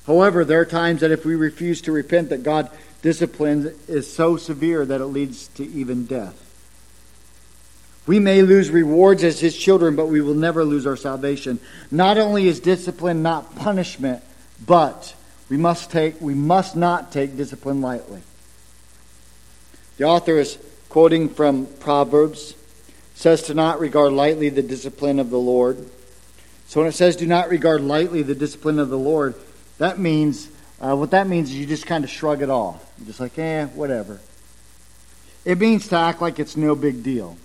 [0.06, 2.70] However, there are times that if we refuse to repent, that God
[3.02, 6.34] disciplines is so severe that it leads to even death.
[8.06, 11.60] We may lose rewards as his children, but we will never lose our salvation.
[11.90, 14.22] Not only is discipline not punishment,
[14.66, 15.14] but
[15.50, 18.22] we must take we must not take discipline lightly.
[19.98, 20.56] The author is
[20.88, 22.54] quoting from Proverbs
[23.14, 25.90] says to not regard lightly the discipline of the Lord
[26.70, 29.34] so when it says do not regard lightly the discipline of the Lord,
[29.78, 30.48] that means,
[30.80, 32.94] uh, what that means is you just kind of shrug it off.
[32.96, 34.20] You're just like, eh, whatever.
[35.44, 37.36] It means to act like it's no big deal.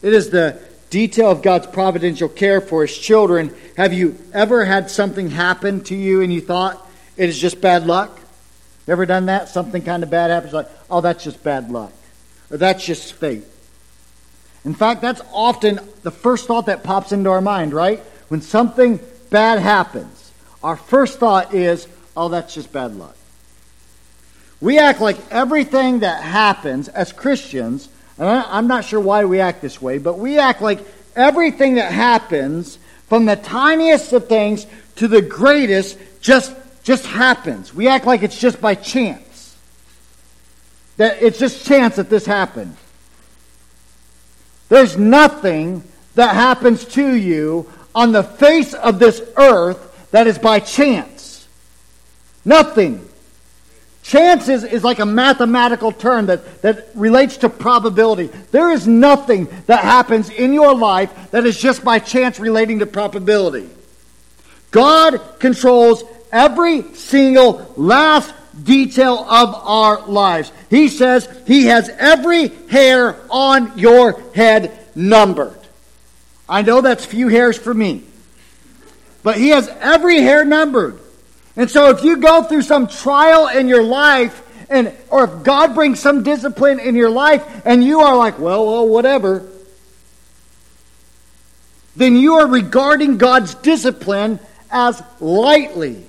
[0.00, 3.54] It is the detail of God's providential care for his children.
[3.76, 7.86] Have you ever had something happen to you and you thought it is just bad
[7.86, 8.18] luck?
[8.86, 9.50] You ever done that?
[9.50, 11.92] Something kind of bad happens, like, oh, that's just bad luck.
[12.50, 13.44] Or that's just fate.
[14.64, 18.00] In fact, that's often the first thought that pops into our mind, right?
[18.28, 18.98] When something
[19.30, 23.16] bad happens, our first thought is, oh, that's just bad luck.
[24.60, 29.60] We act like everything that happens as Christians, and I'm not sure why we act
[29.60, 30.80] this way, but we act like
[31.14, 37.74] everything that happens, from the tiniest of things to the greatest, just, just happens.
[37.74, 39.54] We act like it's just by chance.
[40.96, 42.76] That it's just chance that this happened.
[44.68, 45.82] There's nothing
[46.14, 51.46] that happens to you on the face of this earth that is by chance.
[52.44, 53.08] Nothing.
[54.02, 58.26] Chances is like a mathematical term that, that relates to probability.
[58.50, 62.86] There is nothing that happens in your life that is just by chance relating to
[62.86, 63.68] probability.
[64.70, 70.52] God controls every single last detail of our lives.
[70.70, 75.58] He says He has every hair on your head numbered.
[76.48, 78.02] I know that's few hairs for me,
[79.22, 80.98] but He has every hair numbered.
[81.56, 85.74] And so if you go through some trial in your life, and or if God
[85.74, 89.46] brings some discipline in your life and you are like, well, well, whatever,
[91.96, 94.40] then you are regarding God's discipline
[94.70, 96.04] as lightly.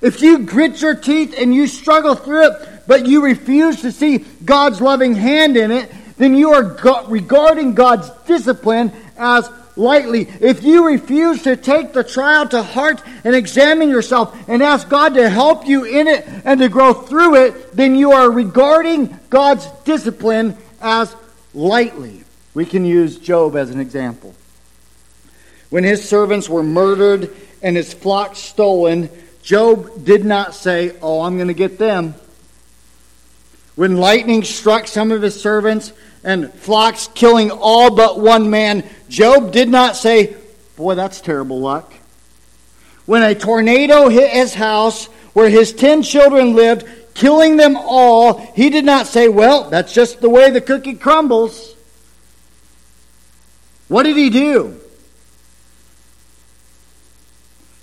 [0.00, 4.18] If you grit your teeth and you struggle through it, but you refuse to see
[4.44, 10.28] God's loving hand in it, then you are regarding God's discipline as lightly.
[10.40, 15.14] If you refuse to take the trial to heart and examine yourself and ask God
[15.14, 19.66] to help you in it and to grow through it, then you are regarding God's
[19.84, 21.14] discipline as
[21.54, 22.24] lightly.
[22.54, 24.34] We can use Job as an example.
[25.70, 29.10] When his servants were murdered and his flock stolen,
[29.48, 32.14] Job did not say, Oh, I'm going to get them.
[33.76, 35.90] When lightning struck some of his servants
[36.22, 40.36] and flocks killing all but one man, Job did not say,
[40.76, 41.94] Boy, that's terrible luck.
[43.06, 48.68] When a tornado hit his house where his ten children lived, killing them all, he
[48.68, 51.74] did not say, Well, that's just the way the cookie crumbles.
[53.88, 54.78] What did he do?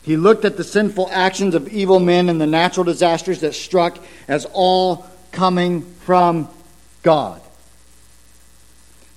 [0.06, 3.98] He looked at the sinful actions of evil men and the natural disasters that struck
[4.28, 6.48] as all coming from
[7.02, 7.42] God.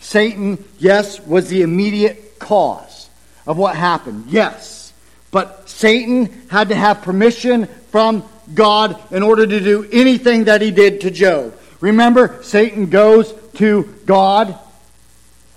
[0.00, 3.10] Satan, yes, was the immediate cause
[3.46, 4.24] of what happened.
[4.28, 4.94] Yes.
[5.30, 8.24] But Satan had to have permission from
[8.54, 11.54] God in order to do anything that he did to Job.
[11.80, 14.58] Remember, Satan goes to God.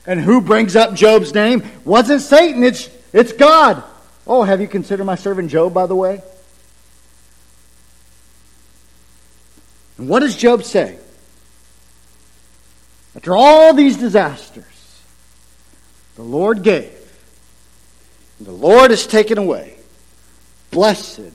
[0.06, 1.64] And who brings up Job's name?
[1.86, 3.82] Wasn't Satan, it's, it's God.
[4.28, 6.22] Oh, have you considered my servant Job, by the way?
[9.98, 10.98] And what does Job say?
[13.16, 14.66] After all these disasters,
[16.16, 16.98] the Lord gave,
[18.40, 19.78] and the Lord has taken away.
[20.72, 21.32] Blessed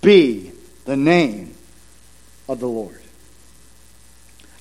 [0.00, 0.52] be
[0.84, 1.54] the name
[2.48, 3.00] of the Lord.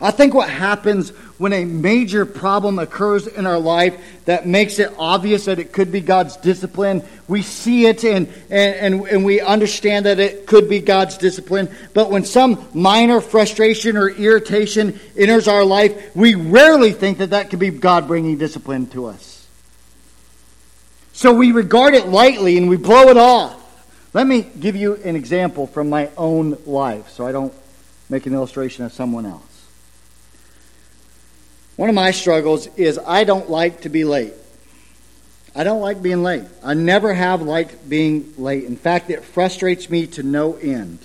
[0.01, 4.93] I think what happens when a major problem occurs in our life that makes it
[4.97, 10.05] obvious that it could be God's discipline, we see it and, and, and, we understand
[10.05, 11.69] that it could be God's discipline.
[11.93, 17.49] But when some minor frustration or irritation enters our life, we rarely think that that
[17.49, 19.45] could be God bringing discipline to us.
[21.11, 23.61] So we regard it lightly and we blow it off.
[24.13, 27.53] Let me give you an example from my own life so I don't
[28.09, 29.54] make an illustration of someone else.
[31.75, 34.33] One of my struggles is I don't like to be late.
[35.55, 36.43] I don't like being late.
[36.63, 38.65] I never have liked being late.
[38.65, 40.99] In fact, it frustrates me to no end.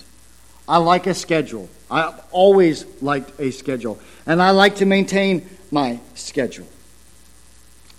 [0.67, 1.69] I like a schedule.
[1.89, 3.99] I've always liked a schedule.
[4.25, 6.67] And I like to maintain my schedule.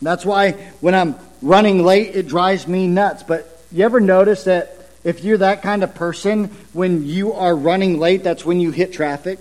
[0.00, 3.22] That's why when I'm running late, it drives me nuts.
[3.22, 7.98] But you ever notice that if you're that kind of person, when you are running
[7.98, 9.38] late, that's when you hit traffic?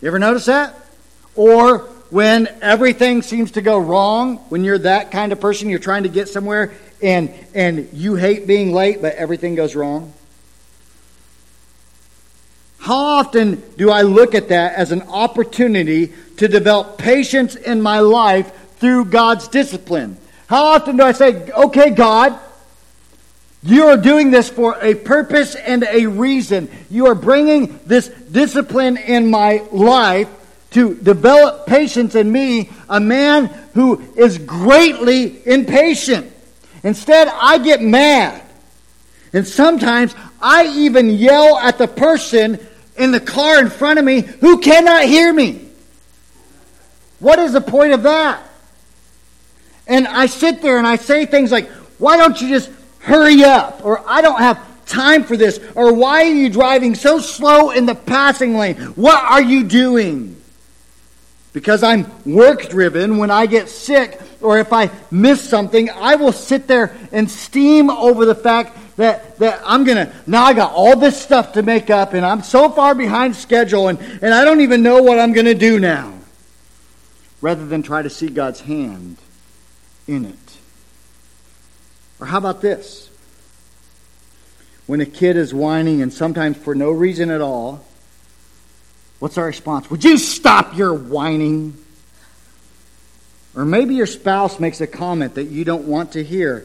[0.00, 0.74] You ever notice that?
[1.34, 6.04] Or when everything seems to go wrong, when you're that kind of person, you're trying
[6.04, 10.12] to get somewhere and, and you hate being late, but everything goes wrong?
[12.78, 18.00] How often do I look at that as an opportunity to develop patience in my
[18.00, 20.16] life through God's discipline?
[20.46, 22.38] How often do I say, okay, God,
[23.62, 26.70] you are doing this for a purpose and a reason.
[26.88, 30.28] You are bringing this discipline in my life
[30.70, 36.30] to develop patience in me, a man who is greatly impatient.
[36.82, 38.42] Instead, I get mad.
[39.32, 42.58] And sometimes I even yell at the person
[42.96, 45.68] in the car in front of me who cannot hear me.
[47.20, 48.42] What is the point of that?
[49.86, 51.68] And I sit there and I say things like,
[51.98, 52.70] why don't you just
[53.00, 53.84] hurry up?
[53.84, 55.58] Or I don't have time for this.
[55.74, 58.76] Or why are you driving so slow in the passing lane?
[58.76, 60.36] What are you doing?
[61.52, 66.32] Because I'm work driven, when I get sick or if I miss something, I will
[66.32, 70.72] sit there and steam over the fact that, that I'm going to, now I got
[70.72, 74.44] all this stuff to make up and I'm so far behind schedule and, and I
[74.44, 76.14] don't even know what I'm going to do now.
[77.40, 79.16] Rather than try to see God's hand
[80.06, 80.58] in it.
[82.20, 83.08] Or how about this?
[84.86, 87.84] When a kid is whining and sometimes for no reason at all,
[89.18, 89.90] What's our response?
[89.90, 91.76] Would you stop your whining?
[93.56, 96.64] Or maybe your spouse makes a comment that you don't want to hear.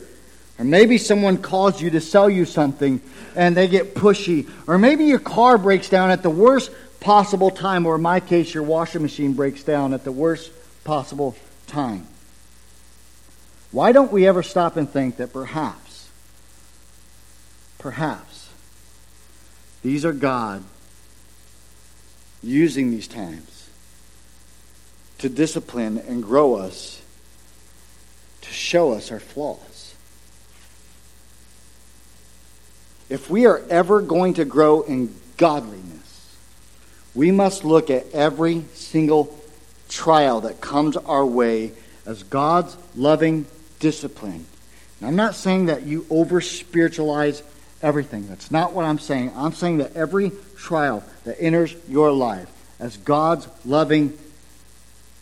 [0.60, 3.02] Or maybe someone calls you to sell you something
[3.36, 4.50] and they get pushy.
[4.68, 8.54] Or maybe your car breaks down at the worst possible time, or in my case,
[8.54, 10.52] your washing machine breaks down at the worst
[10.84, 11.36] possible
[11.68, 12.08] time.
[13.72, 16.08] Why don't we ever stop and think that perhaps,
[17.80, 18.50] perhaps,
[19.82, 20.64] these are God
[22.44, 23.70] using these times
[25.20, 27.02] to discipline and grow us,
[28.42, 29.96] to show us our flaws.
[33.10, 36.36] If we are ever going to grow in godliness,
[37.16, 39.38] we must look at every single
[39.88, 41.72] trial that comes our way
[42.06, 43.46] as God's loving
[43.80, 44.46] discipline.
[45.00, 47.44] Now, I'm not saying that you over spiritualize
[47.82, 48.28] everything.
[48.28, 49.32] That's not what I'm saying.
[49.36, 52.50] I'm saying that every trial that enters your life
[52.80, 54.18] as God's loving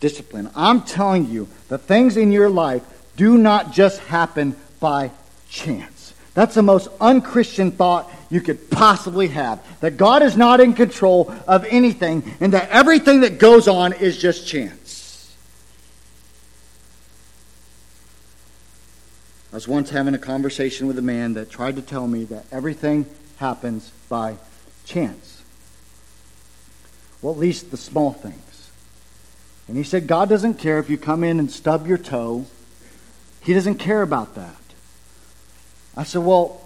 [0.00, 0.50] discipline.
[0.56, 2.82] I'm telling you, the things in your life
[3.16, 5.10] do not just happen by
[5.48, 6.12] chance.
[6.34, 9.62] That's the most unchristian thought you could possibly have.
[9.80, 14.16] That God is not in control of anything and that everything that goes on is
[14.16, 14.82] just chance.
[19.52, 22.46] I was once having a conversation with a man that tried to tell me that
[22.50, 23.04] everything
[23.36, 24.36] happens by
[24.86, 25.31] chance.
[27.22, 28.70] Well, at least the small things.
[29.68, 32.44] And he said, God doesn't care if you come in and stub your toe.
[33.40, 34.56] He doesn't care about that.
[35.96, 36.60] I said, Well,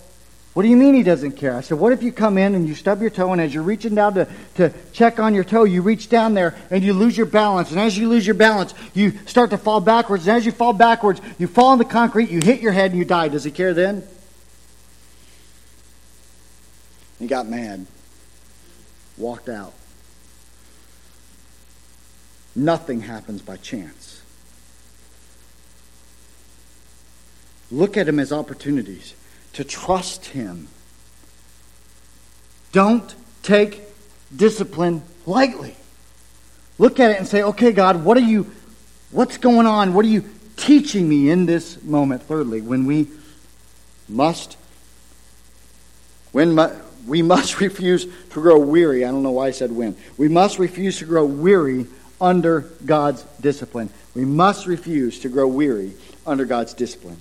[0.55, 1.55] what do you mean he doesn't care?
[1.55, 3.63] I said, What if you come in and you stub your toe, and as you're
[3.63, 7.17] reaching down to, to check on your toe, you reach down there and you lose
[7.17, 7.71] your balance.
[7.71, 10.27] And as you lose your balance, you start to fall backwards.
[10.27, 12.99] And as you fall backwards, you fall on the concrete, you hit your head, and
[12.99, 13.29] you die.
[13.29, 14.03] Does he care then?
[17.19, 17.87] He got mad,
[19.17, 19.75] walked out.
[22.57, 24.23] Nothing happens by chance.
[27.71, 29.15] Look at him as opportunities
[29.57, 30.69] to trust Him.
[32.73, 33.81] Don't take
[34.35, 35.75] discipline lightly.
[36.79, 38.51] Look at it and say, okay, God, what are you,
[39.11, 39.95] what's going on?
[39.95, 40.27] What are you
[40.57, 42.23] teaching me in this moment?
[42.25, 43.09] Thirdly, when we
[44.11, 44.59] must,
[46.33, 46.55] when
[47.07, 49.07] we must refuse to grow weary.
[49.07, 49.97] I don't know why I said when.
[50.19, 51.87] We must refuse to grow weary
[52.21, 53.91] under God's discipline.
[54.15, 55.93] We must refuse to grow weary
[56.27, 57.19] under God's discipline.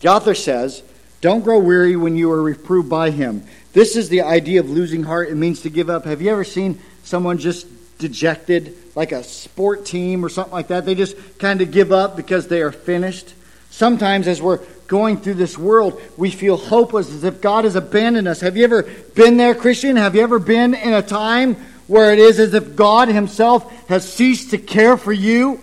[0.00, 0.82] The author says,
[1.20, 3.44] Don't grow weary when you are reproved by him.
[3.72, 5.28] This is the idea of losing heart.
[5.28, 6.04] It means to give up.
[6.04, 7.66] Have you ever seen someone just
[7.98, 10.86] dejected, like a sport team or something like that?
[10.86, 13.34] They just kind of give up because they are finished.
[13.70, 18.26] Sometimes, as we're going through this world, we feel hopeless as if God has abandoned
[18.26, 18.40] us.
[18.40, 18.82] Have you ever
[19.14, 19.96] been there, Christian?
[19.96, 21.56] Have you ever been in a time
[21.88, 25.60] where it is as if God Himself has ceased to care for you?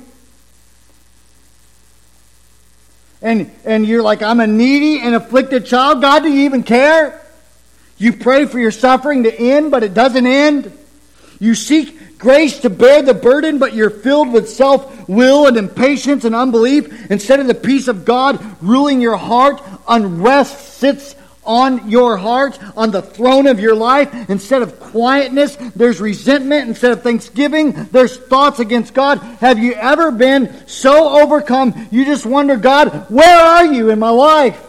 [3.26, 6.00] and, and you're like, I'm a needy and afflicted child.
[6.00, 7.20] God, do you even care?
[7.98, 10.72] You pray for your suffering to end, but it doesn't end.
[11.40, 16.24] You seek grace to bear the burden, but you're filled with self will and impatience
[16.24, 17.10] and unbelief.
[17.10, 21.16] Instead of the peace of God ruling your heart, unrest sits
[21.46, 24.30] on your heart, on the throne of your life.
[24.30, 26.70] Instead of quietness, there's resentment.
[26.70, 29.20] Instead of thanksgiving, there's thoughts against God.
[29.40, 34.10] Have you ever been so overcome you just wonder, God, where are you in my
[34.10, 34.62] life?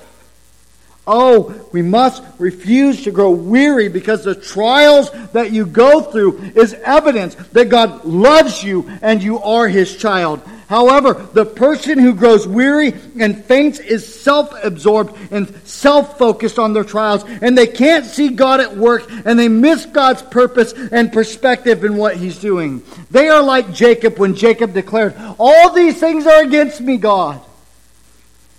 [1.07, 6.74] Oh, we must refuse to grow weary because the trials that you go through is
[6.74, 10.43] evidence that God loves you and you are his child.
[10.68, 16.72] However, the person who grows weary and faints is self absorbed and self focused on
[16.72, 21.12] their trials, and they can't see God at work, and they miss God's purpose and
[21.12, 22.82] perspective in what He's doing.
[23.12, 27.40] They are like Jacob when Jacob declared, All these things are against me, God.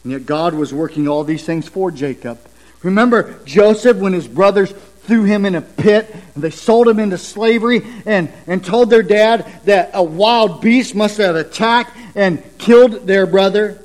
[0.04, 2.40] And yet God was working all these things for Jacob.
[2.84, 4.74] Remember Joseph when his brothers
[5.08, 9.02] threw him in a pit and they sold him into slavery and, and told their
[9.02, 13.82] dad that a wild beast must have attacked and killed their brother.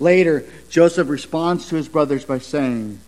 [0.00, 3.00] Later, Joseph responds to his brothers by saying,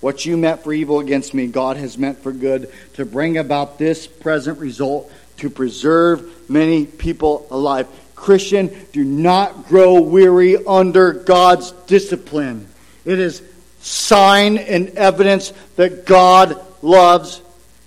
[0.00, 3.78] What you meant for evil against me, God has meant for good to bring about
[3.78, 7.88] this present result to preserve many people alive.
[8.14, 12.66] Christian, do not grow weary under God's discipline.
[13.04, 13.40] It is
[13.84, 17.42] sign and evidence that God loves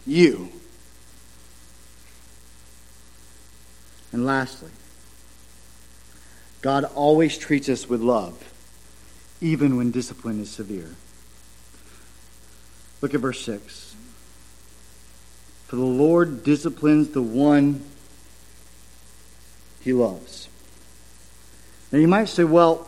[0.05, 0.49] you.
[4.11, 4.69] And lastly,
[6.61, 8.37] God always treats us with love,
[9.41, 10.95] even when discipline is severe.
[13.01, 13.95] Look at verse 6.
[15.65, 17.83] For the Lord disciplines the one
[19.81, 20.47] he loves.
[21.91, 22.87] Now you might say, well,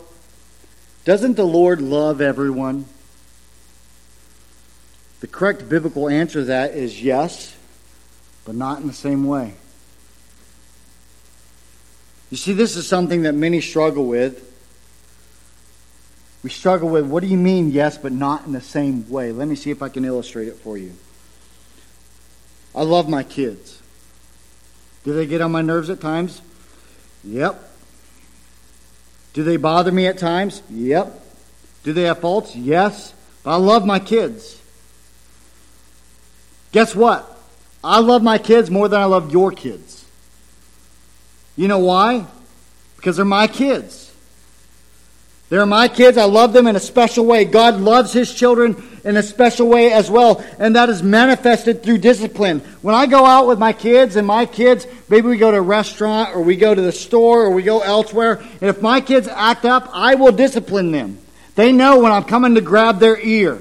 [1.05, 2.85] doesn't the Lord love everyone?
[5.21, 7.55] The correct biblical answer to that is yes,
[8.45, 9.53] but not in the same way.
[12.29, 14.45] You see, this is something that many struggle with.
[16.43, 19.31] We struggle with what do you mean, yes, but not in the same way?
[19.31, 20.93] Let me see if I can illustrate it for you.
[22.73, 23.81] I love my kids.
[25.03, 26.41] Do they get on my nerves at times?
[27.23, 27.61] Yep.
[29.33, 30.61] Do they bother me at times?
[30.69, 31.25] Yep.
[31.83, 32.55] Do they have faults?
[32.55, 33.13] Yes.
[33.43, 34.61] But I love my kids.
[36.71, 37.25] Guess what?
[37.83, 40.05] I love my kids more than I love your kids.
[41.55, 42.25] You know why?
[42.95, 44.09] Because they're my kids.
[45.49, 46.17] They're my kids.
[46.17, 47.43] I love them in a special way.
[47.43, 51.97] God loves his children in a special way as well, and that is manifested through
[51.99, 52.59] discipline.
[52.81, 55.61] When I go out with my kids and my kids, maybe we go to a
[55.61, 59.27] restaurant or we go to the store or we go elsewhere, and if my kids
[59.27, 61.17] act up, I will discipline them.
[61.55, 63.59] They know when I'm coming to grab their ear.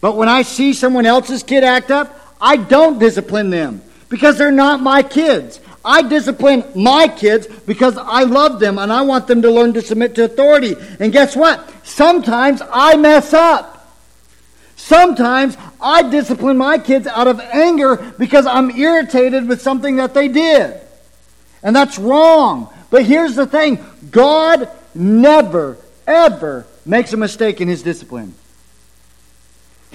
[0.00, 4.52] But when I see someone else's kid act up, I don't discipline them because they're
[4.52, 5.60] not my kids.
[5.84, 9.82] I discipline my kids because I love them and I want them to learn to
[9.82, 10.76] submit to authority.
[11.00, 11.68] And guess what?
[11.86, 13.74] Sometimes I mess up.
[14.76, 20.28] Sometimes I discipline my kids out of anger because I'm irritated with something that they
[20.28, 20.80] did.
[21.62, 22.72] And that's wrong.
[22.90, 25.76] But here's the thing God never,
[26.06, 28.34] ever makes a mistake in his discipline.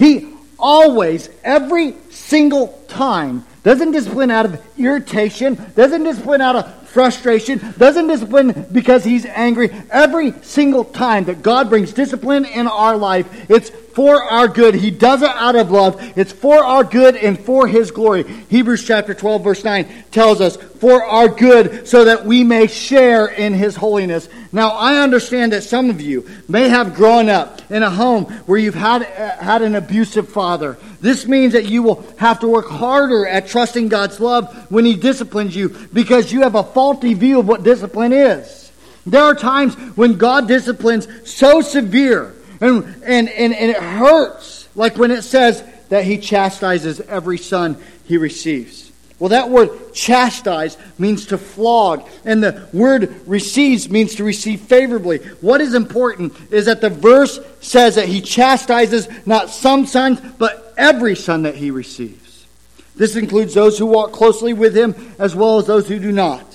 [0.04, 7.60] He always, every single time, doesn't discipline out of irritation, doesn't discipline out of frustration,
[7.76, 9.70] doesn't discipline because he's angry.
[9.90, 14.74] Every single time that God brings discipline in our life, it's for our good.
[14.74, 16.00] He does it out of love.
[16.18, 18.24] It's for our good and for His glory.
[18.48, 23.26] Hebrews chapter 12, verse 9 tells us, for our good, so that we may share
[23.26, 24.28] in His holiness.
[24.52, 28.58] Now, I understand that some of you may have grown up in a home where
[28.58, 30.76] you've had, uh, had an abusive father.
[31.00, 34.94] This means that you will have to work harder at trusting God's love when He
[34.94, 38.70] disciplines you because you have a faulty view of what discipline is.
[39.06, 44.98] There are times when God disciplines so severe and, and, and, and it hurts, like
[44.98, 48.92] when it says that he chastises every son he receives.
[49.18, 55.18] Well, that word chastise means to flog, and the word receives means to receive favorably.
[55.40, 60.74] What is important is that the verse says that he chastises not some sons, but
[60.76, 62.46] every son that he receives.
[62.94, 66.53] This includes those who walk closely with him as well as those who do not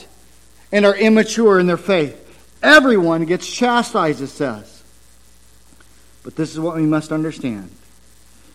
[0.71, 2.25] and are immature in their faith.
[2.61, 4.83] Everyone gets chastised, it says.
[6.23, 7.71] But this is what we must understand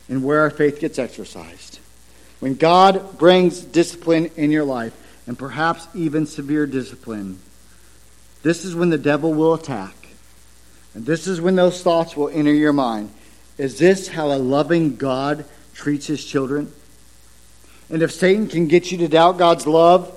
[0.09, 1.79] and where our faith gets exercised.
[2.41, 4.93] When God brings discipline in your life,
[5.27, 7.39] and perhaps even severe discipline,
[8.43, 9.95] this is when the devil will attack.
[10.93, 13.11] And this is when those thoughts will enter your mind.
[13.57, 16.71] Is this how a loving God treats his children?
[17.89, 20.15] And if Satan can get you to doubt God's love,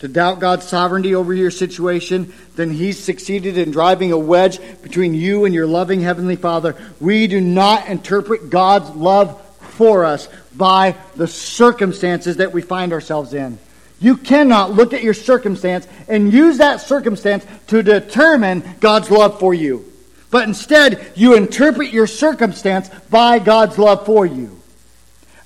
[0.00, 5.14] to doubt God's sovereignty over your situation, then he's succeeded in driving a wedge between
[5.14, 6.74] you and your loving Heavenly Father.
[7.00, 13.34] We do not interpret God's love for us by the circumstances that we find ourselves
[13.34, 13.58] in.
[14.00, 19.52] You cannot look at your circumstance and use that circumstance to determine God's love for
[19.52, 19.84] you.
[20.30, 24.59] But instead, you interpret your circumstance by God's love for you.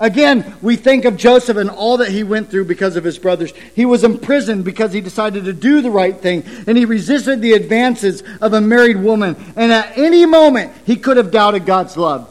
[0.01, 3.53] Again, we think of Joseph and all that he went through because of his brothers.
[3.75, 7.53] He was imprisoned because he decided to do the right thing, and he resisted the
[7.53, 9.37] advances of a married woman.
[9.57, 12.31] And at any moment, he could have doubted God's love.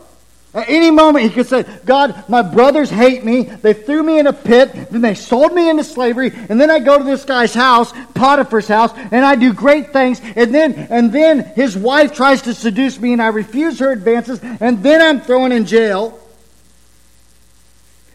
[0.54, 3.44] At any moment, he could say, God, my brothers hate me.
[3.44, 4.72] They threw me in a pit.
[4.92, 6.32] Then they sold me into slavery.
[6.48, 10.22] And then I go to this guy's house, Potiphar's house, and I do great things.
[10.36, 14.40] And then, and then his wife tries to seduce me, and I refuse her advances.
[14.44, 16.20] And then I'm thrown in jail.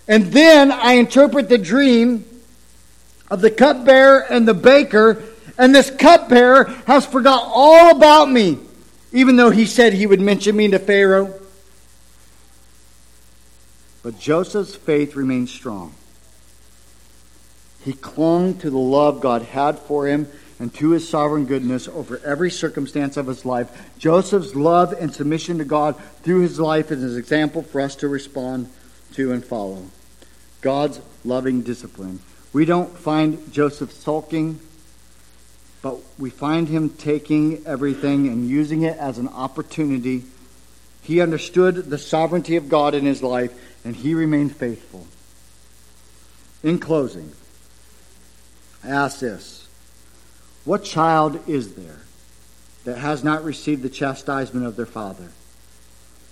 [0.09, 2.25] And then I interpret the dream
[3.31, 5.23] of the cupbearer and the baker,
[5.59, 8.59] and this cupbearer has forgot all about me,
[9.13, 11.39] even though he said he would mention me to Pharaoh.
[14.03, 15.93] But Joseph's faith remained strong.
[17.85, 20.29] He clung to the love God had for him
[20.59, 23.71] and to his sovereign goodness over every circumstance of his life.
[23.99, 28.09] Joseph's love and submission to God through his life is an example for us to
[28.09, 28.71] respond
[29.13, 29.85] to and follow.
[30.61, 32.21] God's loving discipline.
[32.53, 34.61] We don't find Joseph sulking,
[35.83, 40.25] but we find him taking everything and using it as an opportunity.
[41.03, 43.53] He understood the sovereignty of God in his life,
[43.85, 45.07] and he remained faithful.
[46.63, 47.33] In closing,
[48.83, 49.69] I ask this
[50.65, 52.01] What child is there
[52.85, 55.29] that has not received the chastisement of their father?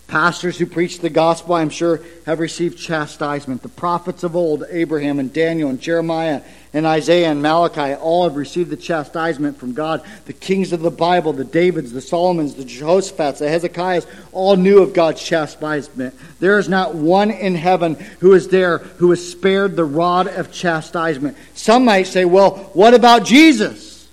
[0.08, 3.62] Pastors who preach the gospel, I'm sure, have received chastisement.
[3.62, 6.42] The prophets of old, Abraham and Daniel and Jeremiah
[6.72, 10.04] and Isaiah and Malachi, all have received the chastisement from God.
[10.26, 14.80] The kings of the Bible, the Davids, the Solomons, the Jehoshaphat's, the Hezekiahs, all knew
[14.80, 16.14] of God's chastisement.
[16.38, 20.52] There is not one in heaven who is there who is spared the rod of
[20.52, 21.36] chastisement.
[21.54, 24.06] Some might say, well, what about Jesus?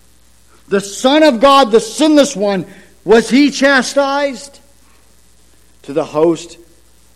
[0.69, 2.65] The Son of God, the sinless one,
[3.05, 4.61] was he chastised?
[5.83, 6.57] To the host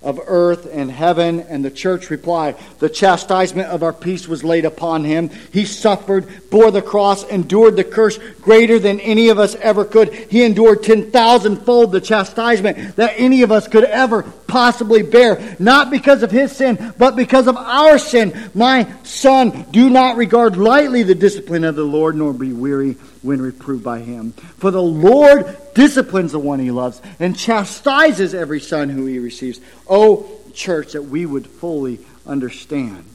[0.02, 1.40] of earth and heaven.
[1.40, 5.30] And the church replied, The chastisement of our peace was laid upon him.
[5.52, 10.14] He suffered, bore the cross, endured the curse greater than any of us ever could.
[10.14, 15.56] He endured 10,000 fold the chastisement that any of us could ever possibly bear.
[15.60, 18.52] Not because of his sin, but because of our sin.
[18.54, 23.42] My son, do not regard lightly the discipline of the Lord, nor be weary when
[23.42, 24.32] reproved by him.
[24.32, 29.60] For the Lord disciplines the one he loves and chastises every son who he receives.
[29.88, 33.06] Oh, church, that we would fully understand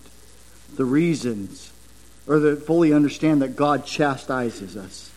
[0.77, 1.71] the reasons,
[2.27, 5.11] or that fully understand that God chastises us.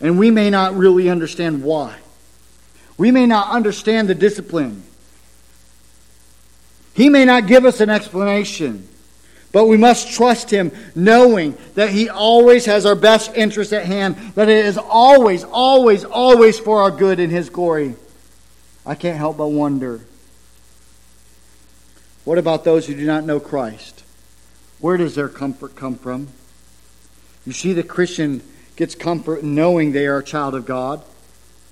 [0.00, 1.98] And we may not really understand why.
[2.96, 4.82] We may not understand the discipline.
[6.94, 8.88] He may not give us an explanation.
[9.56, 14.16] But we must trust Him knowing that He always has our best interest at hand,
[14.34, 17.94] that it is always, always, always for our good in His glory.
[18.84, 20.02] I can't help but wonder
[22.24, 24.04] what about those who do not know Christ?
[24.78, 26.28] Where does their comfort come from?
[27.46, 28.42] You see, the Christian
[28.76, 31.02] gets comfort knowing they are a child of God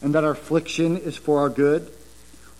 [0.00, 1.92] and that our affliction is for our good.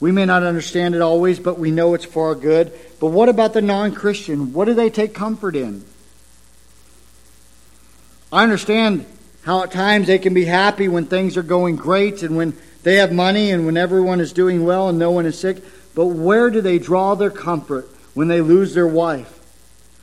[0.05, 2.71] We may not understand it always, but we know it's for our good.
[3.01, 4.53] But what about the non Christian?
[4.53, 5.83] What do they take comfort in?
[8.31, 9.07] I understand
[9.45, 12.97] how at times they can be happy when things are going great and when they
[12.97, 15.65] have money and when everyone is doing well and no one is sick.
[15.95, 19.41] But where do they draw their comfort when they lose their wife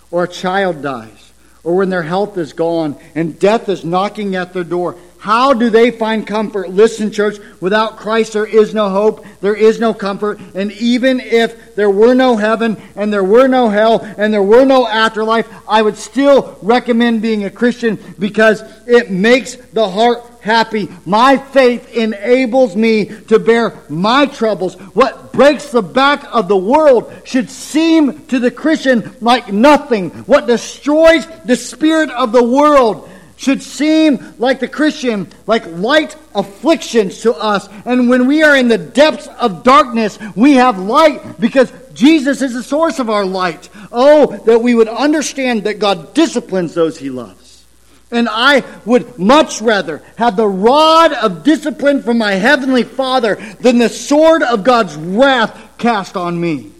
[0.10, 1.32] or a child dies
[1.64, 4.98] or when their health is gone and death is knocking at their door?
[5.22, 6.72] How do they find comfort?
[6.72, 11.76] Listen, church, without Christ there is no hope, there is no comfort, and even if
[11.76, 15.84] there were no heaven and there were no hell and there were no afterlife, I
[15.84, 20.90] would still recommend being a Christian because it makes the heart happy.
[21.06, 24.74] My faith enables me to bear my troubles.
[24.96, 30.10] What breaks the back of the world should seem to the Christian like nothing.
[30.26, 33.08] What destroys the spirit of the world
[33.42, 37.68] should seem like the Christian, like light afflictions to us.
[37.86, 42.54] And when we are in the depths of darkness, we have light because Jesus is
[42.54, 43.68] the source of our light.
[43.92, 47.66] Oh, that we would understand that God disciplines those he loves.
[48.12, 53.80] And I would much rather have the rod of discipline from my heavenly Father than
[53.80, 56.72] the sword of God's wrath cast on me.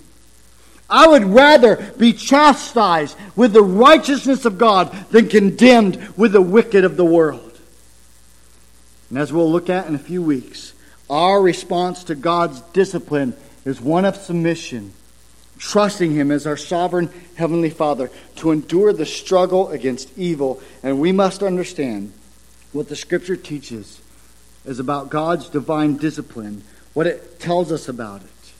[0.92, 6.84] I would rather be chastised with the righteousness of God than condemned with the wicked
[6.84, 7.58] of the world.
[9.10, 10.74] And as we'll look at in a few weeks,
[11.10, 14.92] our response to God's discipline is one of submission,
[15.58, 20.62] trusting Him as our sovereign Heavenly Father to endure the struggle against evil.
[20.84, 22.12] And we must understand
[22.74, 24.02] what the Scripture teaches
[24.66, 26.64] is about God's divine discipline,
[26.94, 28.54] what it tells us about it.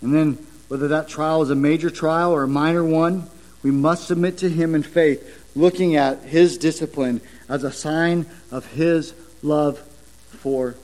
[0.00, 3.28] And then whether that trial is a major trial or a minor one,
[3.62, 8.66] we must submit to Him in faith, looking at His discipline as a sign of
[8.72, 10.76] His love for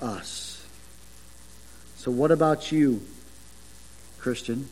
[0.00, 0.66] us.
[1.96, 3.02] So, what about you,
[4.18, 4.68] Christian?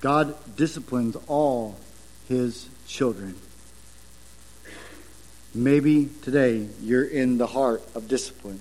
[0.00, 1.78] God disciplines all
[2.28, 3.36] His children.
[5.54, 8.60] Maybe today you're in the heart of discipline.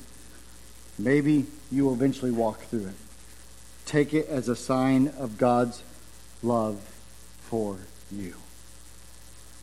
[0.99, 3.02] Maybe you will eventually walk through it.
[3.85, 5.81] Take it as a sign of God's
[6.41, 6.79] love
[7.41, 7.77] for
[8.11, 8.35] you.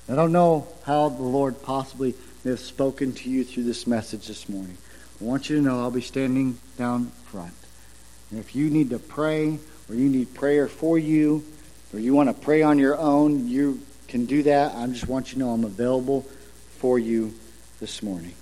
[0.08, 2.14] I don't know how the Lord possibly
[2.44, 4.76] may have spoken to you through this message this morning.
[5.20, 7.54] I want you to know I'll be standing down front.
[8.30, 9.58] And if you need to pray,
[9.88, 11.44] or you need prayer for you,
[11.92, 14.74] or you want to pray on your own, you can do that.
[14.74, 16.22] I just want you to know I'm available
[16.78, 17.34] for you
[17.78, 18.34] this morning.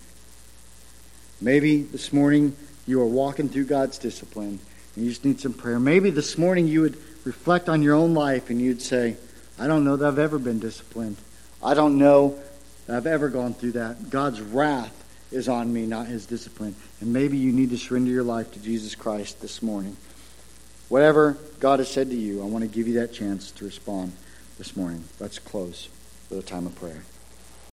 [1.40, 2.56] Maybe this morning
[2.86, 4.58] you are walking through God's discipline
[5.00, 5.78] you just need some prayer.
[5.78, 9.16] Maybe this morning you would reflect on your own life and you'd say,
[9.58, 11.16] I don't know that I've ever been disciplined.
[11.62, 12.38] I don't know
[12.86, 14.10] that I've ever gone through that.
[14.10, 14.94] God's wrath
[15.30, 16.74] is on me, not his discipline.
[17.00, 19.96] And maybe you need to surrender your life to Jesus Christ this morning.
[20.88, 24.12] Whatever God has said to you, I want to give you that chance to respond
[24.56, 25.04] this morning.
[25.20, 25.88] Let's close
[26.30, 27.02] with a time of prayer.